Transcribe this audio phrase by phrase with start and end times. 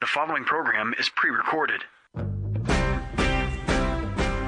[0.00, 1.84] The following program is pre recorded.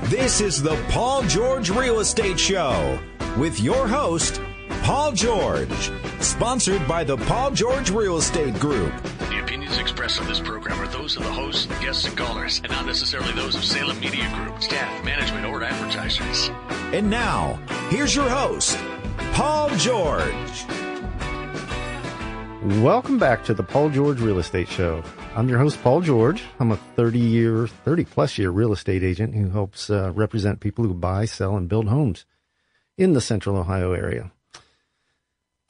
[0.05, 2.99] This is the Paul George Real Estate Show
[3.37, 4.41] with your host,
[4.83, 5.91] Paul George.
[6.21, 8.95] Sponsored by the Paul George Real Estate Group.
[9.29, 12.73] The opinions expressed on this program are those of the hosts, guests, and callers, and
[12.73, 16.51] not necessarily those of Salem Media Group, staff, management, or advertisers.
[16.95, 17.61] And now,
[17.91, 18.79] here's your host,
[19.35, 20.65] Paul George.
[22.83, 25.05] Welcome back to the Paul George Real Estate Show.
[25.35, 26.45] I'm your host, Paul George.
[26.61, 30.85] I'm a 30 year, 30 plus year real estate agent who helps uh, represent people
[30.85, 32.27] who buy, sell, and build homes
[32.99, 34.31] in the central Ohio area.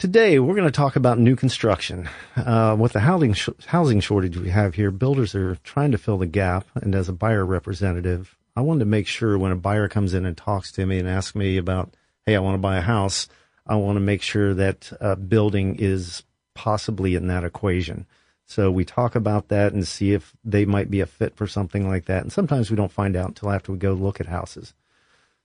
[0.00, 2.08] Today, we're going to talk about new construction.
[2.34, 6.18] Uh, with the housing, sh- housing shortage we have here, builders are trying to fill
[6.18, 6.66] the gap.
[6.74, 10.26] And as a buyer representative, I wanted to make sure when a buyer comes in
[10.26, 11.94] and talks to me and asks me about,
[12.26, 13.28] hey, I want to buy a house,
[13.64, 18.06] I want to make sure that uh, building is possibly in that equation.
[18.46, 21.88] So we talk about that and see if they might be a fit for something
[21.88, 22.22] like that.
[22.22, 24.74] And sometimes we don't find out until after we go look at houses.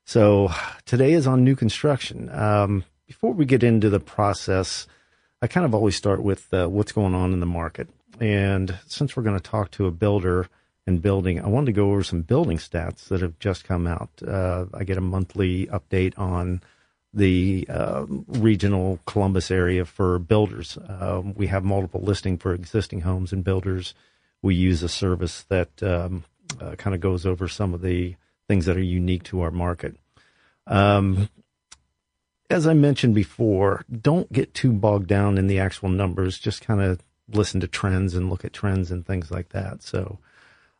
[0.04, 0.50] So
[0.84, 2.28] today is on new construction.
[2.30, 4.86] Um, before we get into the process,
[5.40, 7.88] I kind of always start with uh, what's going on in the market.
[8.20, 10.48] And since we're going to talk to a builder
[10.86, 14.10] and building, I wanted to go over some building stats that have just come out.
[14.26, 16.62] Uh, I get a monthly update on
[17.14, 20.76] the uh, regional Columbus area for builders.
[20.76, 23.94] Uh, we have multiple listing for existing homes and builders.
[24.42, 26.24] We use a service that um,
[26.60, 29.96] uh, kind of goes over some of the things that are unique to our market.
[30.66, 31.28] Um,
[32.50, 36.38] as I mentioned before, don't get too bogged down in the actual numbers.
[36.38, 37.00] Just kind of
[37.30, 39.82] listen to trends and look at trends and things like that.
[39.82, 40.18] So,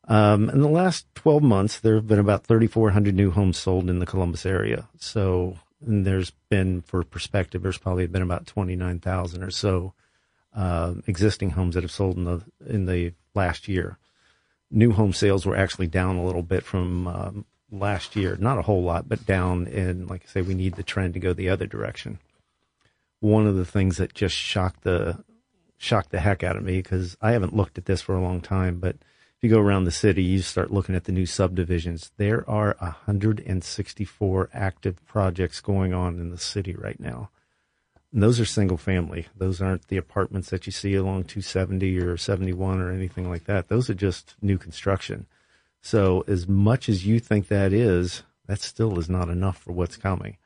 [0.08, 3.98] um, in the last 12 months, there have been about 3,400 new homes sold in
[3.98, 4.88] the Columbus area.
[4.98, 9.94] So and there's been, for perspective, there's probably been about 29,000 or so
[10.54, 13.98] uh, existing homes that have sold in the in the last year.
[14.70, 18.62] New home sales were actually down a little bit from um, last year, not a
[18.62, 19.66] whole lot, but down.
[19.68, 22.18] And like I say, we need the trend to go the other direction.
[23.20, 25.24] One of the things that just shocked the
[25.76, 28.40] shocked the heck out of me because I haven't looked at this for a long
[28.40, 28.96] time, but
[29.38, 32.10] if you go around the city, you start looking at the new subdivisions.
[32.16, 37.30] There are 164 active projects going on in the city right now.
[38.12, 39.28] And those are single family.
[39.36, 43.68] Those aren't the apartments that you see along 270 or 71 or anything like that.
[43.68, 45.26] Those are just new construction.
[45.80, 49.96] So as much as you think that is, that still is not enough for what's
[49.96, 50.36] coming.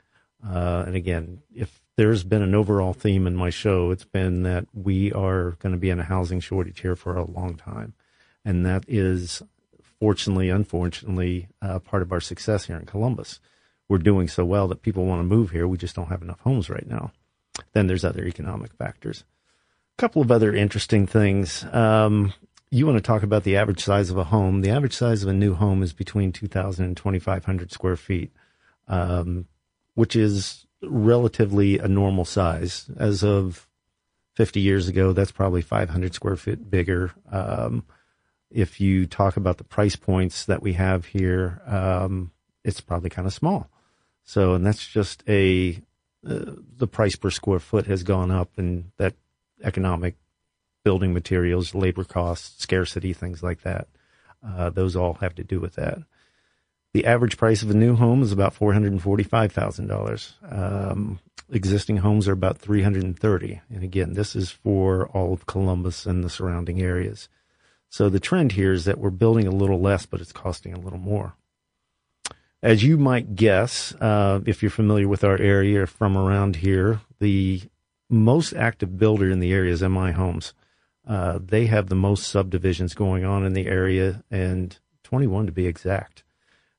[0.47, 4.67] Uh, and again, if there's been an overall theme in my show, it's been that
[4.75, 7.95] we are going to be in a housing shortage here for a long time
[8.45, 9.43] and that is
[10.01, 13.41] fortunately, unfortunately, uh, part of our success here in Columbus.
[13.89, 15.69] We're doing so well that people want to move here.
[15.69, 17.13] We just don't have enough homes right now.
[17.73, 19.25] Then there's other economic factors.
[19.99, 21.65] A couple of other interesting things.
[21.73, 22.33] Um,
[22.71, 24.63] you want to talk about the average size of a home.
[24.63, 28.33] The average size of a new home is between 2,000 and 2,500 square feet,
[28.89, 29.47] um,
[29.95, 32.91] which is relatively a normal size.
[32.97, 33.69] As of
[34.37, 37.13] 50 years ago, that's probably 500 square feet bigger.
[37.31, 37.85] Um,
[38.55, 42.31] if you talk about the price points that we have here, um,
[42.65, 43.71] it's probably kind of small.
[44.25, 45.83] So, and that's just a
[46.27, 49.15] uh, the price per square foot has gone up, and that
[49.63, 50.15] economic
[50.85, 53.89] building materials, labor costs, scarcity, things like that.
[54.47, 55.99] Uh, those all have to do with that.
[56.93, 59.97] The average price of a new home is about four hundred and forty-five thousand um,
[59.97, 60.35] dollars.
[61.51, 65.47] Existing homes are about three hundred and thirty, and again, this is for all of
[65.47, 67.29] Columbus and the surrounding areas.
[67.93, 70.81] So the trend here is that we're building a little less, but it's costing a
[70.81, 71.35] little more.
[72.63, 77.61] As you might guess, uh, if you're familiar with our area from around here, the
[78.09, 80.55] most active builder in the area is MI Homes.
[81.07, 85.67] Uh, they have the most subdivisions going on in the area, and 21 to be
[85.67, 86.23] exact.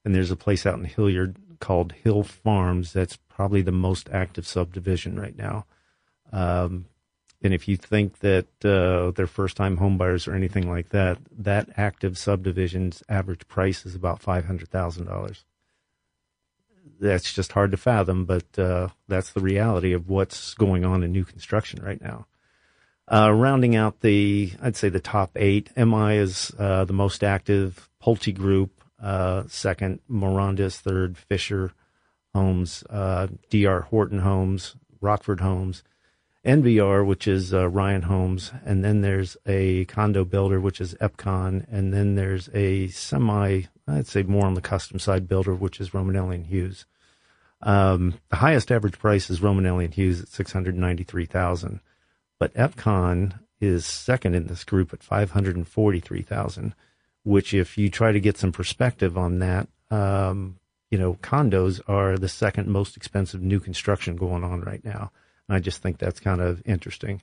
[0.03, 4.47] And there's a place out in Hilliard called Hill Farms that's probably the most active
[4.47, 5.67] subdivision right now.
[6.31, 6.85] Um,
[7.43, 11.69] and if you think that uh, they're first time homebuyers or anything like that, that
[11.75, 15.43] active subdivision's average price is about $500,000.
[17.01, 21.11] That's just hard to fathom, but uh, that's the reality of what's going on in
[21.11, 22.27] new construction right now.
[23.11, 27.89] Uh, rounding out the, I'd say the top eight, MI is uh, the most active,
[28.01, 31.73] Pulte Group uh, second, Maronda's third, Fisher
[32.33, 35.83] Homes, uh, DR Horton Homes, Rockford Homes,
[36.45, 41.65] NVR, which is uh, Ryan Homes, and then there's a condo builder, which is Epcon,
[41.71, 45.91] and then there's a semi, I'd say more on the custom side builder, which is
[45.91, 46.85] Romanelli and Hughes.
[47.61, 51.79] Um, the highest average price is Romanelli and Hughes at six hundred ninety-three thousand,
[52.39, 56.75] but Epcon is second in this group at five hundred and forty-three thousand.
[57.23, 60.59] Which, if you try to get some perspective on that, um,
[60.91, 65.13] you know, condos are the second most expensive new construction going on right now.
[65.49, 67.21] I just think that's kind of interesting.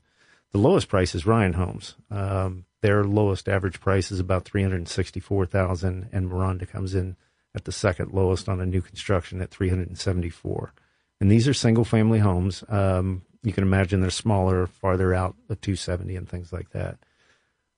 [0.52, 1.94] The lowest price is Ryan Homes.
[2.10, 7.16] Um, their lowest average price is about three hundred sixty-four thousand, and Maronda comes in
[7.54, 10.72] at the second lowest on a new construction at 374.
[11.20, 12.64] And these are single family homes.
[12.68, 16.98] Um, you can imagine they're smaller, farther out, the 270 and things like that.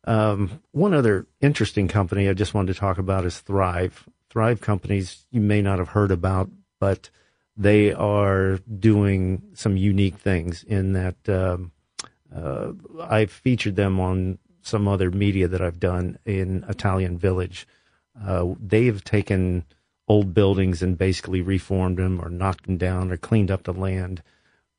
[0.04, 4.08] Um, one other interesting company I just wanted to talk about is Thrive.
[4.30, 6.50] Thrive companies you may not have heard about,
[6.80, 7.10] but
[7.62, 11.72] they are doing some unique things in that um,
[12.34, 17.66] uh, I've featured them on some other media that I've done in Italian Village
[18.20, 19.64] uh, they've taken
[20.08, 24.22] old buildings and basically reformed them or knocked them down or cleaned up the land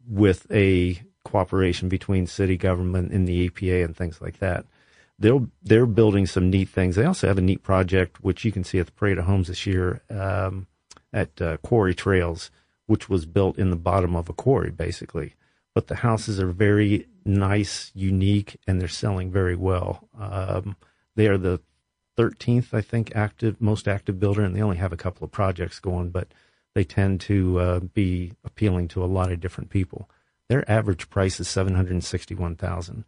[0.08, 4.66] with a cooperation between city government and the EPA and things like that.
[5.18, 6.96] They're they're building some neat things.
[6.96, 9.48] They also have a neat project which you can see at the Parade of Homes
[9.48, 10.68] this year um,
[11.14, 12.52] at uh, Quarry Trails,
[12.88, 15.36] which was built in the bottom of a quarry basically.
[15.74, 20.08] But the houses are very nice, unique, and they're selling very well.
[20.20, 20.76] Um,
[21.16, 21.62] they are the
[22.18, 25.80] 13th, I think, active most active builder, and they only have a couple of projects
[25.80, 26.28] going, but
[26.76, 30.10] they tend to uh, be appealing to a lot of different people.
[30.50, 33.06] Their average price is seven hundred sixty-one thousand.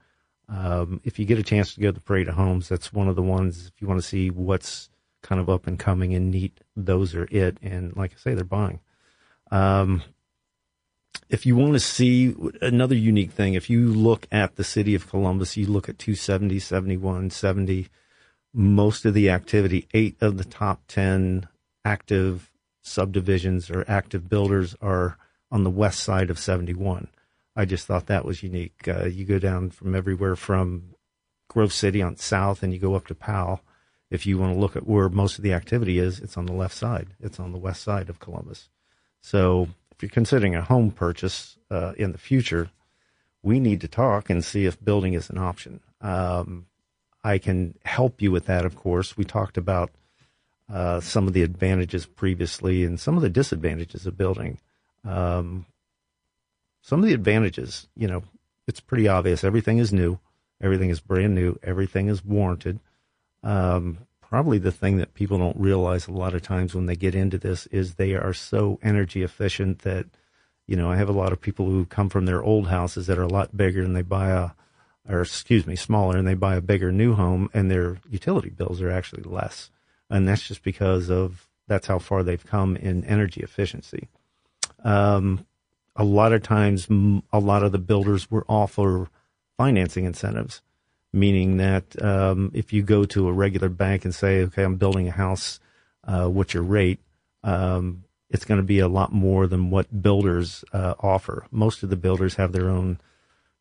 [0.48, 3.16] Um, if you get a chance to go to Parade of Homes, that's one of
[3.16, 3.68] the ones.
[3.68, 4.89] If you want to see what's
[5.22, 7.57] kind of up and coming and neat, those are it.
[7.62, 8.80] And like I say, they're buying.
[9.56, 10.04] Um,
[11.30, 15.10] if you want to see another unique thing, if you look at the city of
[15.10, 17.88] Columbus, you look at 270, 71, 70
[18.54, 21.48] most of the activity, eight of the top 10
[21.84, 25.18] active subdivisions or active builders are
[25.52, 27.08] on the west side of 71.
[27.56, 28.88] I just thought that was unique.
[28.88, 30.96] Uh, you go down from everywhere from
[31.50, 33.62] Grove City on south and you go up to Powell.
[34.10, 36.54] If you want to look at where most of the activity is, it's on the
[36.54, 37.10] left side.
[37.19, 38.69] It's on the west side of Columbus.
[39.25, 42.69] So if you're considering a home purchase uh, in the future,
[43.42, 45.80] we need to talk and see if building is an option.
[46.00, 46.68] Um,
[47.24, 49.18] I can help you with that, of course.
[49.18, 49.89] We talked about
[50.72, 54.60] uh, some of the advantages previously and some of the disadvantages of building.
[55.04, 55.66] Um,
[56.83, 58.22] some of the advantages, you know,
[58.68, 59.44] it's pretty obvious.
[59.44, 60.19] Everything is new,
[60.62, 62.80] everything is brand new, everything is warranted.
[63.42, 67.16] Um, probably the thing that people don't realize a lot of times when they get
[67.16, 70.06] into this is they are so energy efficient that,
[70.68, 73.18] you know, I have a lot of people who come from their old houses that
[73.18, 74.51] are a lot bigger and they buy a
[75.07, 78.81] or excuse me, smaller, and they buy a bigger new home, and their utility bills
[78.81, 79.69] are actually less,
[80.10, 84.07] and that's just because of that's how far they've come in energy efficiency.
[84.83, 85.45] Um,
[85.95, 86.88] a lot of times,
[87.31, 89.07] a lot of the builders will offer
[89.57, 90.62] financing incentives,
[91.16, 95.08] meaning that um, if you go to a regular bank and say, "Okay, I'm building
[95.08, 95.60] a house,
[96.04, 97.00] uh, what's your rate?"
[97.44, 101.46] Um, it's going to be a lot more than what builders uh, offer.
[101.51, 103.00] Most of the builders have their own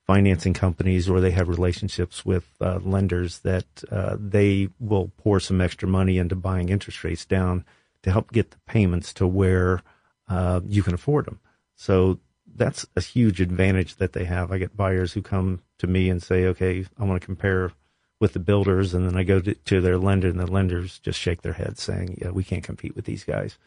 [0.07, 5.61] financing companies or they have relationships with uh, lenders that uh, they will pour some
[5.61, 7.64] extra money into buying interest rates down
[8.02, 9.83] to help get the payments to where
[10.28, 11.40] uh, you can afford them.
[11.75, 12.19] So
[12.56, 14.52] that's a huge advantage that they have.
[14.52, 17.73] I get buyers who come to me and say, okay, I want to compare
[18.20, 18.94] with the builders.
[18.94, 21.82] And then I go to, to their lender and the lenders just shake their heads
[21.82, 23.58] saying, yeah, we can't compete with these guys.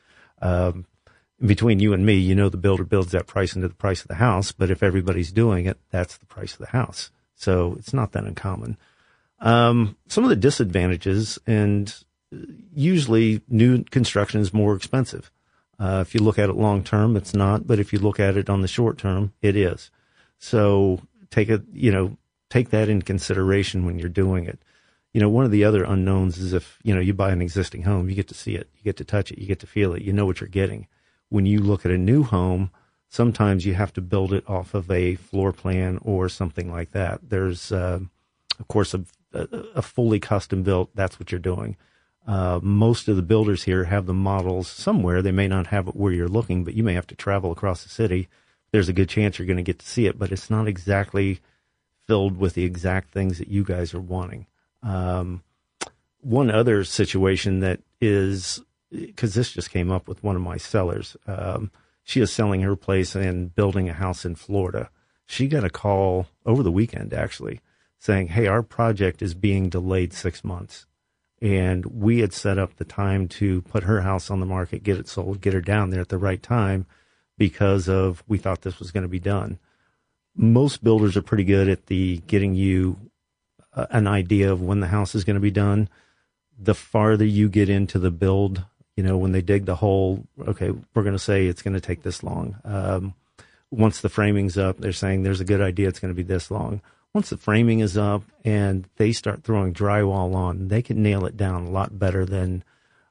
[0.41, 0.85] Um,
[1.45, 4.07] between you and me, you know the builder builds that price into the price of
[4.07, 7.11] the house, but if everybody's doing it, that's the price of the house.
[7.35, 8.77] So it's not that uncommon.
[9.39, 11.93] Um, some of the disadvantages, and
[12.73, 15.31] usually new construction is more expensive.
[15.79, 18.37] Uh, if you look at it long term, it's not, but if you look at
[18.37, 19.91] it on the short term, it is.
[20.39, 22.17] So take it, you know,
[22.49, 24.59] take that in consideration when you're doing it.
[25.13, 27.83] You know, one of the other unknowns is if, you know, you buy an existing
[27.83, 29.93] home, you get to see it, you get to touch it, you get to feel
[29.93, 30.87] it, you know what you're getting
[31.29, 32.71] when you look at a new home,
[33.09, 37.29] sometimes you have to build it off of a floor plan or something like that.
[37.29, 37.99] There's, uh,
[38.59, 39.03] of course, a,
[39.33, 40.89] a, fully custom built.
[40.95, 41.75] That's what you're doing.
[42.27, 45.21] Uh, most of the builders here have the models somewhere.
[45.21, 47.83] They may not have it where you're looking, but you may have to travel across
[47.83, 48.27] the city.
[48.71, 51.39] There's a good chance you're going to get to see it, but it's not exactly
[52.05, 54.45] filled with the exact things that you guys are wanting.
[54.83, 55.41] Um,
[56.19, 61.15] one other situation that is because this just came up with one of my sellers.
[61.27, 61.71] Um,
[62.03, 64.89] she is selling her place and building a house in Florida.
[65.25, 67.61] She got a call over the weekend actually
[67.99, 70.85] saying, Hey, our project is being delayed six months.
[71.41, 74.97] And we had set up the time to put her house on the market, get
[74.97, 76.87] it sold, get her down there at the right time
[77.37, 79.59] because of we thought this was going to be done.
[80.35, 82.97] Most builders are pretty good at the getting you
[83.73, 85.89] uh, an idea of when the house is going to be done.
[86.57, 88.63] The farther you get into the build,
[88.95, 91.81] you know, when they dig the hole, okay, we're going to say it's going to
[91.81, 92.57] take this long.
[92.63, 93.13] Um,
[93.69, 96.49] once the framing's up, they're saying there's a good idea it's going to be this
[96.49, 96.81] long.
[97.13, 101.37] Once the framing is up and they start throwing drywall on, they can nail it
[101.37, 102.63] down a lot better than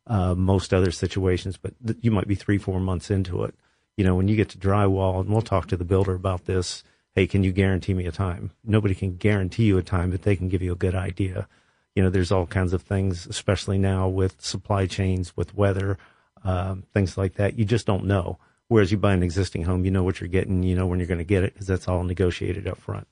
[0.07, 1.57] uh, most other situations.
[1.57, 3.55] But th- you might be three, four months into it.
[3.97, 6.85] You know, when you get to drywall, and we'll talk to the builder about this.
[7.15, 8.51] Hey, can you guarantee me a time?
[8.63, 11.49] Nobody can guarantee you a time, but they can give you a good idea.
[11.95, 15.97] You know, there's all kinds of things, especially now with supply chains, with weather,
[16.45, 17.59] um, things like that.
[17.59, 18.39] You just don't know.
[18.69, 21.09] Whereas you buy an existing home, you know what you're getting, you know when you're
[21.09, 23.07] going to get it because that's all negotiated up front.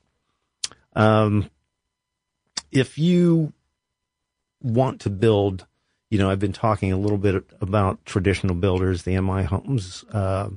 [0.95, 1.49] Um,
[2.71, 3.53] if you
[4.61, 5.65] want to build,
[6.09, 10.49] you know, I've been talking a little bit about traditional builders, the MI Homes, uh,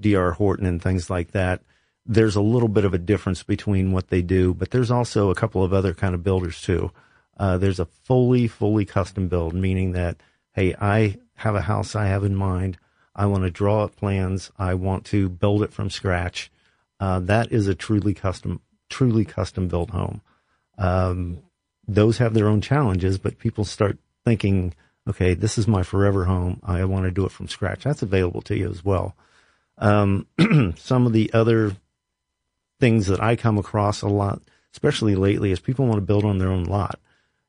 [0.00, 1.62] DR Horton, and things like that.
[2.06, 5.34] There's a little bit of a difference between what they do, but there's also a
[5.34, 6.90] couple of other kind of builders too.
[7.36, 10.16] Uh, there's a fully, fully custom build, meaning that,
[10.52, 12.78] hey, I have a house I have in mind.
[13.16, 14.50] I want to draw up plans.
[14.58, 16.50] I want to build it from scratch.
[17.00, 18.60] Uh, that is a truly custom,
[18.94, 20.20] truly custom built home.
[20.78, 21.42] Um,
[21.88, 24.74] those have their own challenges, but people start thinking,
[25.08, 26.60] okay, this is my forever home.
[26.62, 27.84] I want to do it from scratch.
[27.84, 29.16] That's available to you as well.
[29.78, 30.26] Um,
[30.76, 31.76] some of the other
[32.78, 34.40] things that I come across a lot,
[34.72, 37.00] especially lately, is people want to build on their own lot.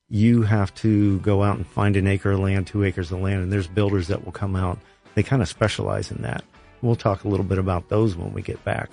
[0.09, 3.43] You have to go out and find an acre of land, two acres of land,
[3.43, 4.79] and there's builders that will come out
[5.15, 6.43] they kind of specialize in that.
[6.81, 8.91] We'll talk a little bit about those when we get back.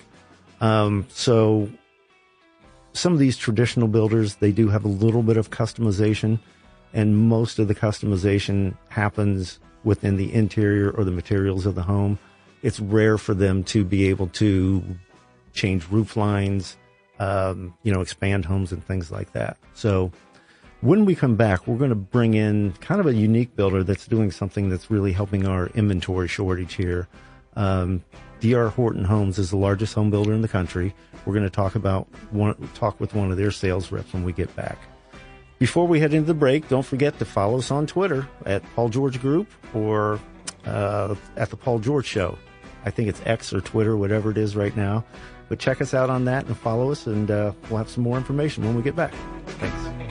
[0.61, 1.69] Um, so
[2.93, 6.39] some of these traditional builders, they do have a little bit of customization,
[6.93, 12.17] and most of the customization happens within the interior or the materials of the home.
[12.61, 14.83] It's rare for them to be able to
[15.53, 16.77] change roof lines,
[17.19, 19.57] um, you know, expand homes and things like that.
[19.73, 20.11] So
[20.81, 24.07] when we come back, we're going to bring in kind of a unique builder that's
[24.07, 27.07] doing something that's really helping our inventory shortage here.
[27.55, 28.03] Um,
[28.43, 30.93] DR Horton Homes is the largest home builder in the country.
[31.25, 34.33] We're going to talk about one, talk with one of their sales reps when we
[34.33, 34.77] get back.
[35.59, 38.89] Before we head into the break, don't forget to follow us on Twitter at Paul
[38.89, 40.19] George Group or
[40.65, 42.37] uh, at the Paul George Show.
[42.83, 45.05] I think it's X or Twitter, whatever it is right now.
[45.47, 48.17] But check us out on that and follow us, and uh, we'll have some more
[48.17, 49.13] information when we get back.
[49.45, 50.02] Thanks.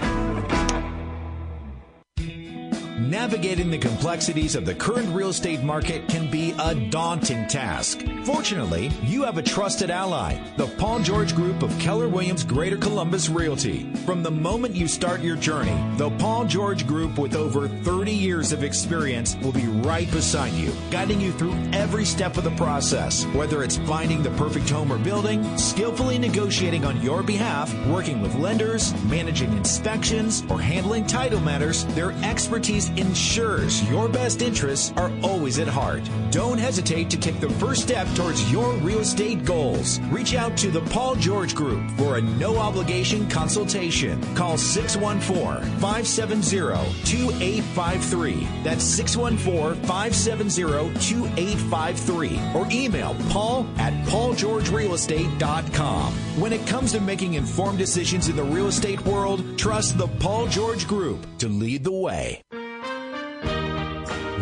[3.02, 8.00] Navigating the complexities of the current real estate market can be a daunting task.
[8.25, 13.28] Fortunately, you have a trusted ally, the Paul George Group of Keller Williams Greater Columbus
[13.28, 13.92] Realty.
[14.06, 18.52] From the moment you start your journey, the Paul George Group with over 30 years
[18.52, 23.25] of experience will be right beside you, guiding you through every step of the process.
[23.35, 28.37] Whether it's finding the perfect home or building, skillfully negotiating on your behalf, working with
[28.37, 35.58] lenders, managing inspections, or handling title matters, their expertise ensures your best interests are always
[35.58, 36.02] at heart.
[36.30, 40.00] Don't hesitate to take the first step towards your real estate goals.
[40.11, 44.20] Reach out to the Paul George Group for a no obligation consultation.
[44.34, 46.58] Call 614 570
[47.04, 48.49] 2853.
[48.62, 50.62] That's 614 570
[51.00, 52.40] 2853.
[52.54, 56.12] Or email paul at paulgeorgerealestate.com.
[56.40, 60.46] When it comes to making informed decisions in the real estate world, trust the Paul
[60.46, 62.42] George Group to lead the way.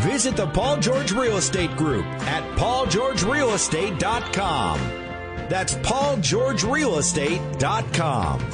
[0.00, 4.78] Visit the Paul George Real Estate Group at paulgeorgerealestate.com.
[5.50, 8.50] That's paulgeorgerealestate.com.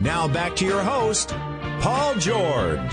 [0.00, 1.28] Now back to your host,
[1.80, 2.92] Paul George.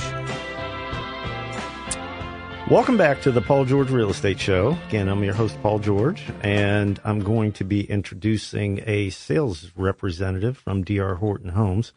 [2.69, 4.77] Welcome back to the Paul George Real Estate Show.
[4.89, 10.57] Again, I'm your host, Paul George, and I'm going to be introducing a sales representative
[10.57, 11.93] from DR Horton Homes.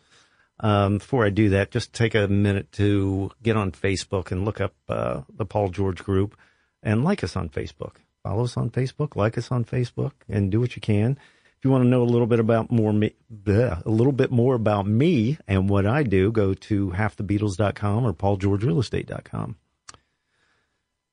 [0.62, 4.61] Um, before I do that, just take a minute to get on Facebook and look
[4.61, 6.37] up uh, the Paul George Group
[6.83, 7.97] and like us on Facebook.
[8.23, 11.19] Follow us on Facebook, like us on Facebook, and do what you can.
[11.61, 14.31] If you want to know a little bit about more me, bleh, a little bit
[14.31, 19.57] more about me and what I do, go to halfthebeatles.com or paulgeorgerealestate.com.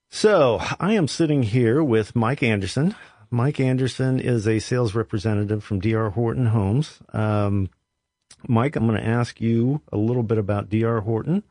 [0.10, 2.96] So I am sitting here with Mike Anderson.
[3.30, 7.00] Mike Anderson is a sales representative from DR Horton Homes.
[7.12, 7.70] Um,
[8.48, 11.44] Mike, I'm going to ask you a little bit about DR Horton,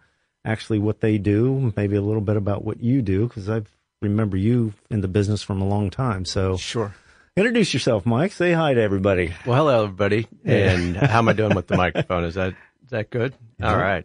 [0.44, 3.62] actually what they do, maybe a little bit about what you do, because I
[4.02, 6.24] remember you in the business from a long time.
[6.24, 6.94] So Sure.
[7.36, 8.32] introduce yourself, Mike.
[8.32, 9.32] Say hi to everybody.
[9.44, 10.26] Well, hello everybody.
[10.44, 12.24] And how am I doing with the microphone?
[12.24, 13.34] Is that is that good?
[13.62, 14.04] All right.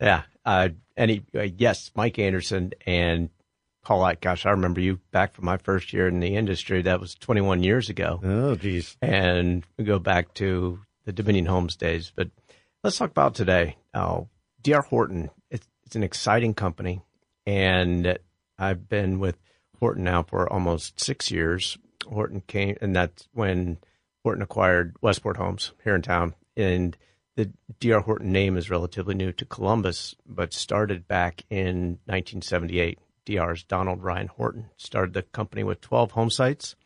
[0.00, 0.22] Yeah.
[0.44, 3.30] Uh, any uh, yes, Mike Anderson and
[3.84, 4.02] Paul.
[4.02, 6.82] I, gosh, I remember you back from my first year in the industry.
[6.82, 8.96] That was 21 years ago, Oh, geez.
[9.00, 12.12] and we go back to the Dominion Homes days.
[12.14, 12.28] But
[12.84, 13.76] let's talk about today.
[13.94, 14.22] Uh,
[14.62, 15.30] DR Horton.
[15.50, 17.00] It's, it's an exciting company,
[17.46, 18.18] and
[18.58, 19.38] I've been with
[19.80, 21.78] Horton now for almost six years.
[22.06, 23.78] Horton came, and that's when
[24.22, 26.34] Horton acquired Westport Homes here in town.
[26.56, 26.96] And
[27.36, 32.98] the DR Horton name is relatively new to Columbus, but started back in 1978.
[33.24, 36.76] DR's Donald Ryan Horton started the company with 12 home sites,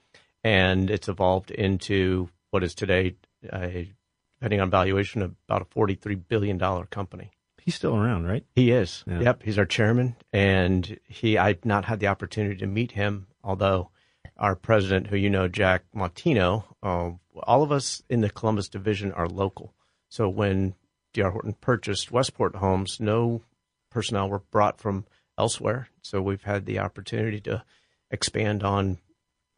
[0.42, 3.16] and it's evolved into what is today,
[3.52, 3.92] a,
[4.40, 7.30] depending on valuation, about a $43 billion company.
[7.60, 8.44] He's still around, right?
[8.54, 9.04] He is.
[9.06, 9.20] Yeah.
[9.20, 11.36] Yep, he's our chairman, and he.
[11.36, 13.90] I've not had the opportunity to meet him, although
[14.38, 17.10] our president, who you know, Jack Montino, uh,
[17.42, 19.74] all of us in the Columbus division are local.
[20.08, 20.74] So when
[21.12, 21.30] D.R.
[21.30, 23.42] Horton purchased Westport Homes, no
[23.90, 25.04] personnel were brought from
[25.38, 25.88] elsewhere.
[26.00, 27.62] So we've had the opportunity to
[28.10, 28.98] expand on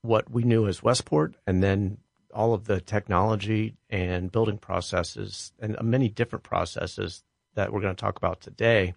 [0.03, 1.99] what we knew as Westport, and then
[2.33, 7.23] all of the technology and building processes and many different processes
[7.55, 8.95] that we're going to talk about today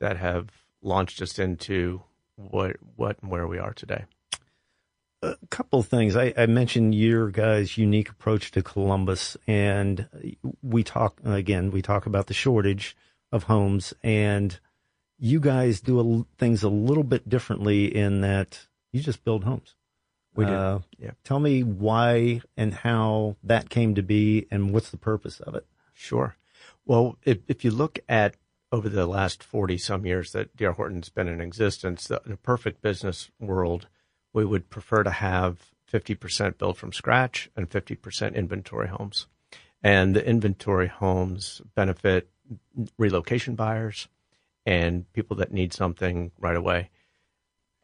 [0.00, 0.48] that have
[0.82, 2.02] launched us into
[2.36, 4.04] what what and where we are today.
[5.22, 6.16] a couple of things.
[6.16, 10.08] I, I mentioned your guys' unique approach to Columbus, and
[10.62, 11.70] we talk again.
[11.70, 12.96] We talk about the shortage
[13.32, 14.58] of homes, and
[15.18, 19.74] you guys do a, things a little bit differently in that you just build homes.
[20.34, 20.52] We do.
[20.52, 21.12] Uh, Yeah.
[21.24, 25.66] Tell me why and how that came to be, and what's the purpose of it.
[25.92, 26.36] Sure.
[26.86, 28.36] Well, if, if you look at
[28.72, 30.72] over the last 40 some years that D.R.
[30.72, 33.88] Horton's been in existence, the, in a perfect business world,
[34.32, 39.26] we would prefer to have 50% built from scratch and 50% inventory homes.
[39.82, 42.28] And the inventory homes benefit
[42.98, 44.08] relocation buyers
[44.66, 46.90] and people that need something right away.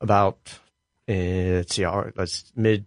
[0.00, 0.58] About,
[1.08, 2.86] uh, let's see, our- let's mid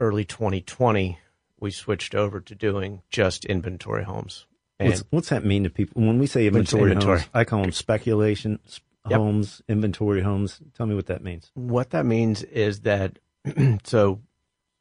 [0.00, 1.18] early 2020,
[1.60, 4.46] we switched over to doing just inventory homes.
[4.78, 7.20] And What's, what's that mean to people when we say inventory, inventory?
[7.20, 7.30] homes?
[7.34, 8.58] I call them speculation
[9.08, 9.18] Yep.
[9.18, 10.60] homes, inventory homes.
[10.74, 11.50] Tell me what that means.
[11.54, 13.18] what that means is that,
[13.84, 14.20] so,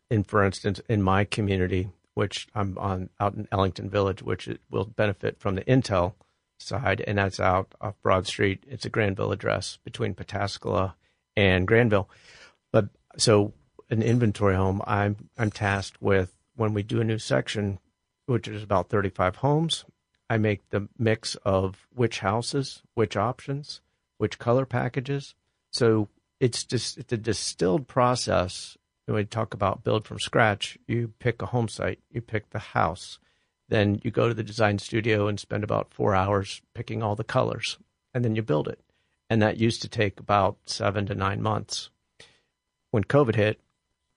[0.10, 4.60] in for instance, in my community, which I'm on out in Ellington Village, which it
[4.70, 6.14] will benefit from the Intel
[6.60, 8.64] side, and that's out off Broad Street.
[8.68, 10.94] It's a Granville address between Pataskala
[11.36, 12.10] and Granville.
[12.72, 13.54] But so,
[13.90, 17.80] an inventory home, I'm I'm tasked with when we do a new section,
[18.26, 19.86] which is about 35 homes.
[20.30, 23.82] I make the mix of which houses, which options,
[24.18, 25.36] which color packages.
[25.72, 26.08] So
[26.40, 28.78] it's just it's a distilled process.
[29.06, 32.60] When we talk about build from scratch, you pick a home site, you pick the
[32.60, 33.20] house,
[33.68, 37.24] then you go to the design studio and spend about four hours picking all the
[37.24, 37.78] colors,
[38.14, 38.80] and then you build it.
[39.30, 41.90] And that used to take about seven to nine months.
[42.92, 43.60] When COVID hit,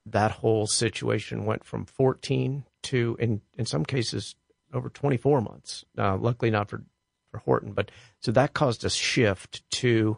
[0.05, 4.35] that whole situation went from 14 to, in, in some cases,
[4.73, 5.85] over 24 months.
[5.97, 6.83] Uh, luckily, not for,
[7.31, 10.17] for Horton, but so that caused a shift to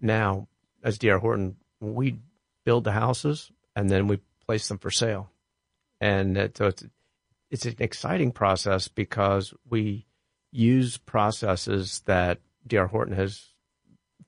[0.00, 0.48] now,
[0.82, 2.18] as DR Horton, we
[2.64, 5.30] build the houses and then we place them for sale.
[6.00, 6.84] And so it's,
[7.50, 10.06] it's an exciting process because we
[10.50, 13.52] use processes that DR Horton has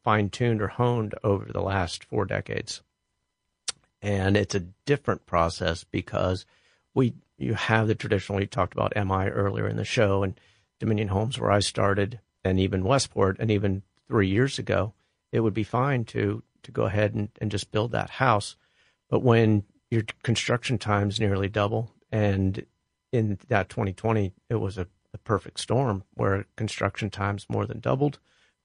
[0.03, 2.83] fine tuned or honed over the last four decades.
[4.01, 6.47] And it's a different process because
[6.95, 8.41] we you have the traditional.
[8.41, 10.39] You talked about MI earlier in the show and
[10.79, 14.95] Dominion Homes where I started, and even Westport, and even three years ago,
[15.33, 18.57] it would be fine to to go ahead and, and just build that house.
[19.09, 22.65] But when your construction times nearly double, and
[23.13, 28.19] in that 2020, it was a, a perfect storm where construction times more than doubled.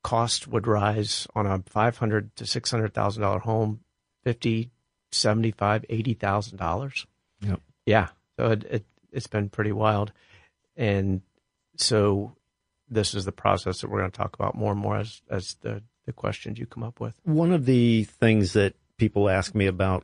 [0.04, 3.80] Cost would rise on a 500 to 600 thousand dollar home,
[4.24, 4.72] 50,
[5.14, 7.06] 75, 80 thousand dollars.
[7.42, 7.62] Yep.
[7.86, 8.08] Yeah.
[8.38, 10.12] So it, it it's been pretty wild,
[10.76, 11.22] and
[11.78, 12.36] so
[12.90, 15.56] this is the process that we're going to talk about more and more as as
[15.62, 17.20] the the questions you come up with.
[17.24, 20.04] One of the things that people ask me about,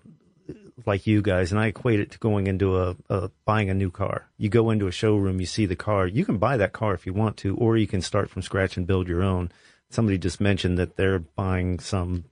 [0.85, 3.91] like you guys, and I equate it to going into a, a buying a new
[3.91, 4.29] car.
[4.37, 6.07] You go into a showroom, you see the car.
[6.07, 8.77] You can buy that car if you want to, or you can start from scratch
[8.77, 9.51] and build your own.
[9.89, 12.25] Somebody just mentioned that they're buying some.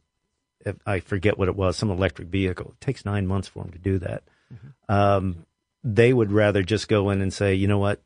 [0.85, 2.73] I forget what it was, some electric vehicle.
[2.79, 4.23] It takes nine months for them to do that.
[4.89, 5.45] Um,
[5.83, 8.01] they would rather just go in and say, you know what,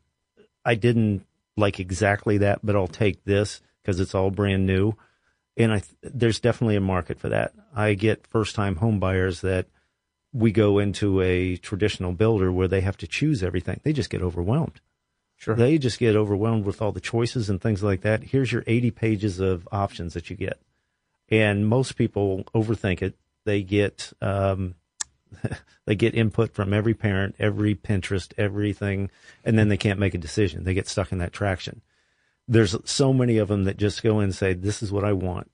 [0.64, 4.94] I didn't like exactly that, but I'll take this because it's all brand new.
[5.56, 7.52] And I, th- there's definitely a market for that.
[7.74, 9.66] I get first time home buyers that
[10.32, 13.80] we go into a traditional builder where they have to choose everything.
[13.82, 14.80] They just get overwhelmed.
[15.36, 15.56] Sure.
[15.56, 18.22] They just get overwhelmed with all the choices and things like that.
[18.22, 20.58] Here's your 80 pages of options that you get.
[21.32, 23.14] And most people overthink it.
[23.46, 24.74] They get, um,
[25.86, 29.10] they get input from every parent, every Pinterest, everything,
[29.42, 30.64] and then they can't make a decision.
[30.64, 31.80] They get stuck in that traction.
[32.46, 35.14] There's so many of them that just go in and say, this is what I
[35.14, 35.50] want.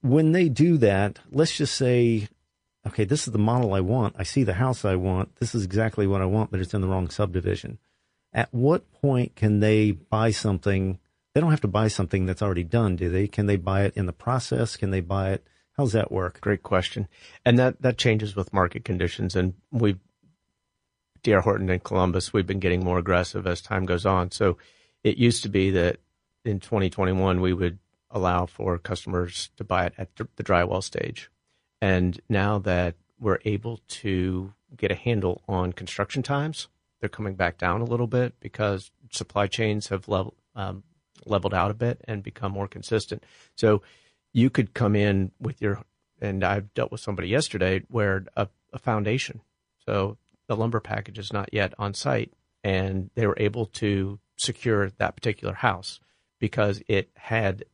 [0.00, 2.28] When they do that, let's just say,
[2.84, 4.16] okay, this is the model I want.
[4.18, 5.36] I see the house I want.
[5.36, 7.78] This is exactly what I want, but it's in the wrong subdivision.
[8.32, 10.98] At what point can they buy something?
[11.36, 13.28] They don't have to buy something that's already done, do they?
[13.28, 14.74] Can they buy it in the process?
[14.74, 15.46] Can they buy it?
[15.76, 16.40] How's that work?
[16.40, 17.08] Great question.
[17.44, 19.36] And that, that changes with market conditions.
[19.36, 19.98] And we've,
[21.22, 21.42] D.R.
[21.42, 24.30] Horton and Columbus, we've been getting more aggressive as time goes on.
[24.30, 24.56] So
[25.04, 25.98] it used to be that
[26.46, 31.30] in 2021, we would allow for customers to buy it at the drywall stage.
[31.82, 36.68] And now that we're able to get a handle on construction times,
[37.00, 40.82] they're coming back down a little bit because supply chains have level, um,
[41.24, 43.24] leveled out a bit and become more consistent.
[43.56, 43.82] So
[44.32, 45.82] you could come in with your,
[46.20, 49.40] and I've dealt with somebody yesterday where a, a foundation,
[49.84, 54.90] so the lumber package is not yet on site, and they were able to secure
[54.90, 56.00] that particular house
[56.38, 57.64] because it had,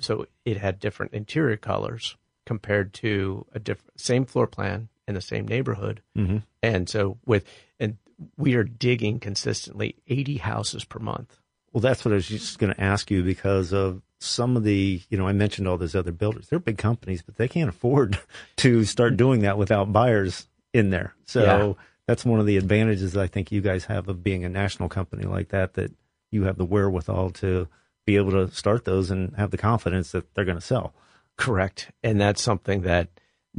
[0.00, 5.20] so it had different interior colors compared to a different same floor plan in the
[5.20, 6.38] same neighborhood, mm-hmm.
[6.62, 7.44] and so with
[7.78, 7.98] and
[8.36, 11.38] we are digging consistently 80 houses per month.
[11.72, 15.00] Well, that's what I was just going to ask you because of some of the,
[15.10, 16.48] you know, I mentioned all those other builders.
[16.48, 18.18] They're big companies, but they can't afford
[18.56, 21.14] to start doing that without buyers in there.
[21.26, 21.84] So yeah.
[22.06, 25.24] that's one of the advantages I think you guys have of being a national company
[25.24, 25.92] like that, that
[26.30, 27.68] you have the wherewithal to
[28.06, 30.94] be able to start those and have the confidence that they're going to sell.
[31.36, 31.90] Correct.
[32.02, 33.08] And that's something that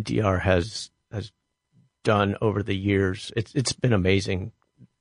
[0.02, 1.32] DR has, has
[2.04, 3.32] done over the years.
[3.36, 4.52] It's, it's been amazing.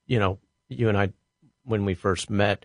[0.07, 1.13] You know, you and I,
[1.65, 2.65] when we first met,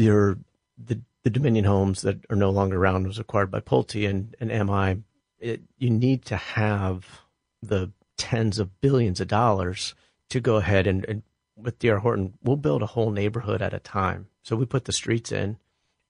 [0.00, 0.38] you're
[0.78, 4.48] the the Dominion homes that are no longer around was acquired by Pulte and, and
[4.66, 5.02] MI.
[5.38, 7.20] It, you need to have
[7.62, 9.94] the tens of billions of dollars
[10.30, 11.22] to go ahead and, and
[11.56, 14.28] with DR Horton, we'll build a whole neighborhood at a time.
[14.42, 15.58] So we put the streets in,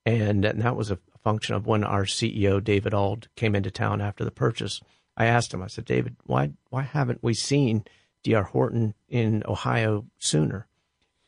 [0.06, 4.00] and, and that was a function of when our CEO David Auld came into town
[4.00, 4.80] after the purchase.
[5.16, 7.84] I asked him, I said, David, why why haven't we seen
[8.22, 10.66] DR Horton in Ohio sooner?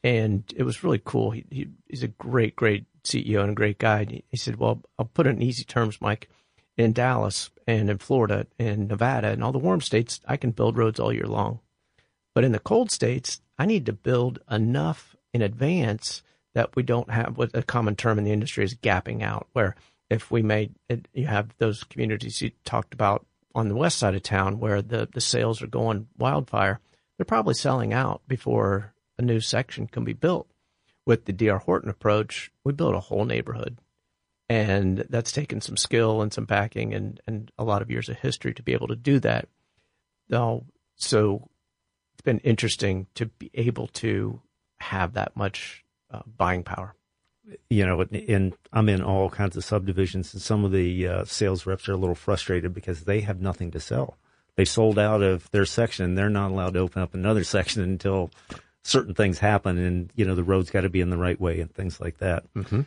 [0.05, 1.31] And it was really cool.
[1.31, 4.23] He, he, he's a great, great CEO and a great guy.
[4.29, 6.29] He said, "Well, I'll put it in easy terms, Mike.
[6.77, 10.79] In Dallas and in Florida and Nevada and all the warm states, I can build
[10.79, 11.61] roads all year long.
[12.35, 16.23] But in the cold states, I need to build enough in advance
[16.55, 19.49] that we don't have what a common term in the industry is gapping out.
[19.53, 19.77] Where
[20.11, 20.75] if we made
[21.13, 25.09] you have those communities you talked about on the west side of town where the
[25.13, 26.81] the sales are going wildfire,
[27.17, 28.92] they're probably selling out before
[29.23, 30.49] new section can be built
[31.07, 33.79] with the DR Horton approach, we built a whole neighborhood.
[34.49, 38.19] And that's taken some skill and some backing and, and a lot of years of
[38.19, 39.49] history to be able to do that.
[40.97, 41.49] So
[42.15, 44.41] it's been interesting to be able to
[44.79, 46.95] have that much uh, buying power.
[47.69, 51.67] You know, and I'm in all kinds of subdivisions, and some of the uh, sales
[51.67, 54.17] reps are a little frustrated because they have nothing to sell.
[54.55, 56.05] They sold out of their section.
[56.05, 58.31] and They're not allowed to open up another section until
[58.85, 61.61] certain things happen and you know the road's got to be in the right way
[61.61, 62.45] and things like that.
[62.55, 62.83] Mm-hmm.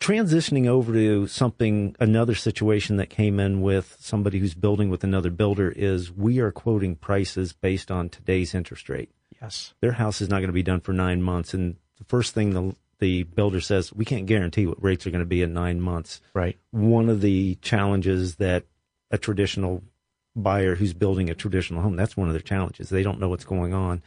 [0.00, 5.30] transitioning over to something another situation that came in with somebody who's building with another
[5.30, 9.10] builder is we are quoting prices based on today's interest rate.
[9.40, 9.74] Yes.
[9.80, 12.54] Their house is not going to be done for nine months and the first thing
[12.54, 15.80] the the builder says we can't guarantee what rates are going to be in nine
[15.80, 16.20] months.
[16.34, 16.58] Right.
[16.70, 18.64] One of the challenges that
[19.10, 19.82] a traditional
[20.36, 21.96] buyer who's building a traditional home.
[21.96, 22.88] That's one of their challenges.
[22.88, 24.02] They don't know what's going on.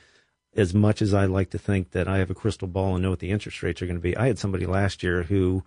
[0.56, 3.10] As much as I like to think that I have a crystal ball and know
[3.10, 5.64] what the interest rates are going to be, I had somebody last year who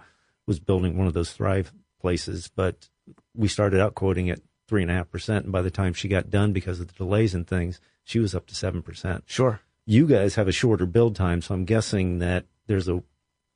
[0.47, 2.89] was building one of those Thrive places, but
[3.35, 6.09] we started out quoting at three and a half percent, and by the time she
[6.09, 9.25] got done because of the delays and things, she was up to seven percent.
[9.27, 9.61] Sure.
[9.85, 13.03] You guys have a shorter build time, so I'm guessing that there's a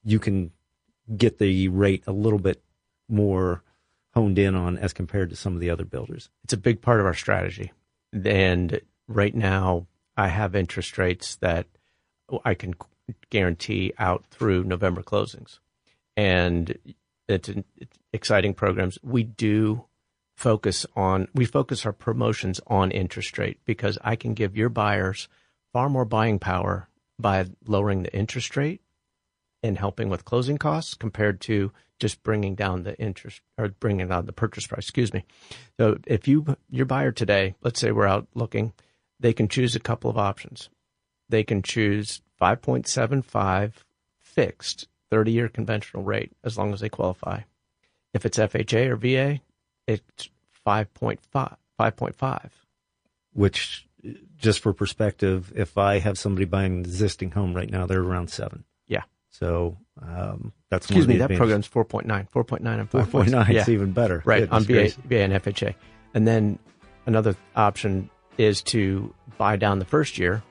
[0.04, 0.52] you can
[1.16, 2.62] get the rate a little bit
[3.08, 3.62] more
[4.14, 6.30] honed in on as compared to some of the other builders.
[6.44, 7.72] It's a big part of our strategy.
[8.12, 11.66] And right now, I have interest rates that
[12.44, 12.74] I can
[13.30, 15.58] guarantee out through November closings.
[16.16, 16.76] And
[17.28, 18.98] it's, an, it's exciting programs.
[19.02, 19.84] We do
[20.36, 25.28] focus on, we focus our promotions on interest rate because I can give your buyers
[25.72, 28.80] far more buying power by lowering the interest rate
[29.62, 34.26] in helping with closing costs compared to just bringing down the interest or bringing down
[34.26, 34.84] the purchase price.
[34.84, 35.24] Excuse me.
[35.78, 38.72] So if you your buyer today, let's say we're out looking,
[39.20, 40.70] they can choose a couple of options.
[41.28, 43.72] They can choose 5.75
[44.18, 47.40] fixed 30 year conventional rate as long as they qualify.
[48.14, 49.40] If it's FHA or VA,
[49.86, 50.30] it's
[50.66, 51.18] 5.5.
[51.32, 52.50] 5.5.
[53.32, 53.86] Which,
[54.36, 58.30] just for perspective, if I have somebody buying an existing home right now, they're around
[58.30, 58.64] seven.
[59.32, 59.38] Yeah.
[59.38, 61.16] So um, that's excuse me.
[61.18, 63.48] That program's 4.9, 4.9 and 4.9.
[63.48, 63.60] Yeah.
[63.60, 64.22] It's even better.
[64.24, 65.74] Right Goodness on VA, VA and FHA,
[66.14, 66.58] and then
[67.06, 70.42] another option is to buy down the first year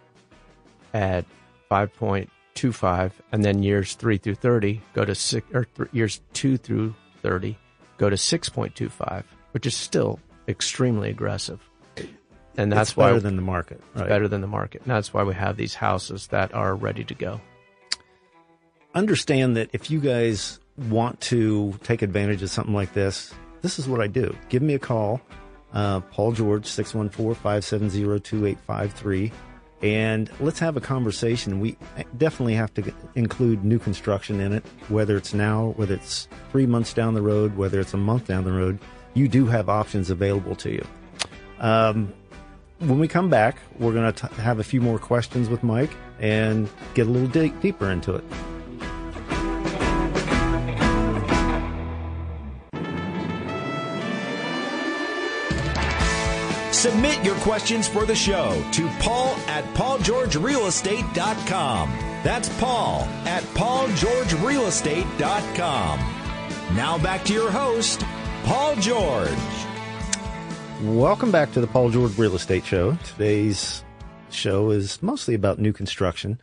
[0.93, 1.25] at
[1.71, 6.95] 5.25, and then years three through 30 go to six, or th- years two through
[7.21, 7.57] 30
[7.97, 11.59] go to 6.25, which is still extremely aggressive.
[12.57, 13.81] And that's it's better why than the market.
[13.95, 14.09] Right?
[14.09, 14.81] better than the market.
[14.81, 17.39] And that's why we have these houses that are ready to go.
[18.99, 20.59] Understand that if you guys
[20.89, 24.35] want to take advantage of something like this, this is what I do.
[24.49, 25.21] Give me a call,
[25.71, 29.31] uh, Paul George, 614 570 2853
[29.81, 31.61] and let's have a conversation.
[31.61, 31.77] We
[32.17, 36.93] definitely have to include new construction in it, whether it's now, whether it's three months
[36.93, 38.79] down the road, whether it's a month down the road.
[39.13, 40.85] You do have options available to you.
[41.59, 42.13] Um,
[42.79, 46.67] when we come back, we're going to have a few more questions with Mike and
[46.95, 48.25] get a little d- deeper into it.
[56.79, 61.89] Submit your questions for the show to Paul at paulgeorgerealestate.com.
[62.23, 65.99] That's Paul at paulgeorgerealestate.com.
[66.77, 68.05] Now back to your host,
[68.45, 69.27] Paul George.
[70.83, 72.97] Welcome back to the Paul George Real Estate Show.
[73.03, 73.83] Today's
[74.29, 76.39] show is mostly about new construction.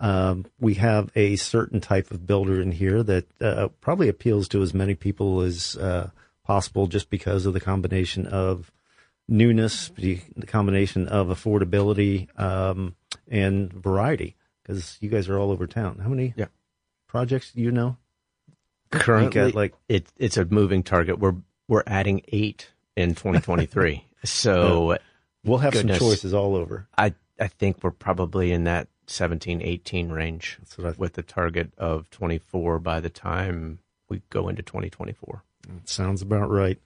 [0.00, 4.60] Um, we have a certain type of builder in here that uh, probably appeals to
[4.60, 6.10] as many people as uh,
[6.44, 8.70] possible just because of the combination of
[9.28, 12.96] newness, the, the combination of affordability um,
[13.30, 14.36] and variety.
[14.62, 15.98] Because you guys are all over town.
[16.02, 16.46] How many yeah.
[17.06, 17.96] projects do you know?
[18.90, 21.18] Currently, like it, it's a moving target.
[21.18, 21.36] We're
[21.68, 24.04] we're adding eight in 2023.
[24.24, 24.98] so
[25.44, 26.88] we'll have goodness, some choices all over.
[26.96, 30.58] I I think we're probably in that 17, 18 range
[30.96, 35.42] with the target of 24 by the time we go into 2024.
[35.68, 36.78] That sounds about right.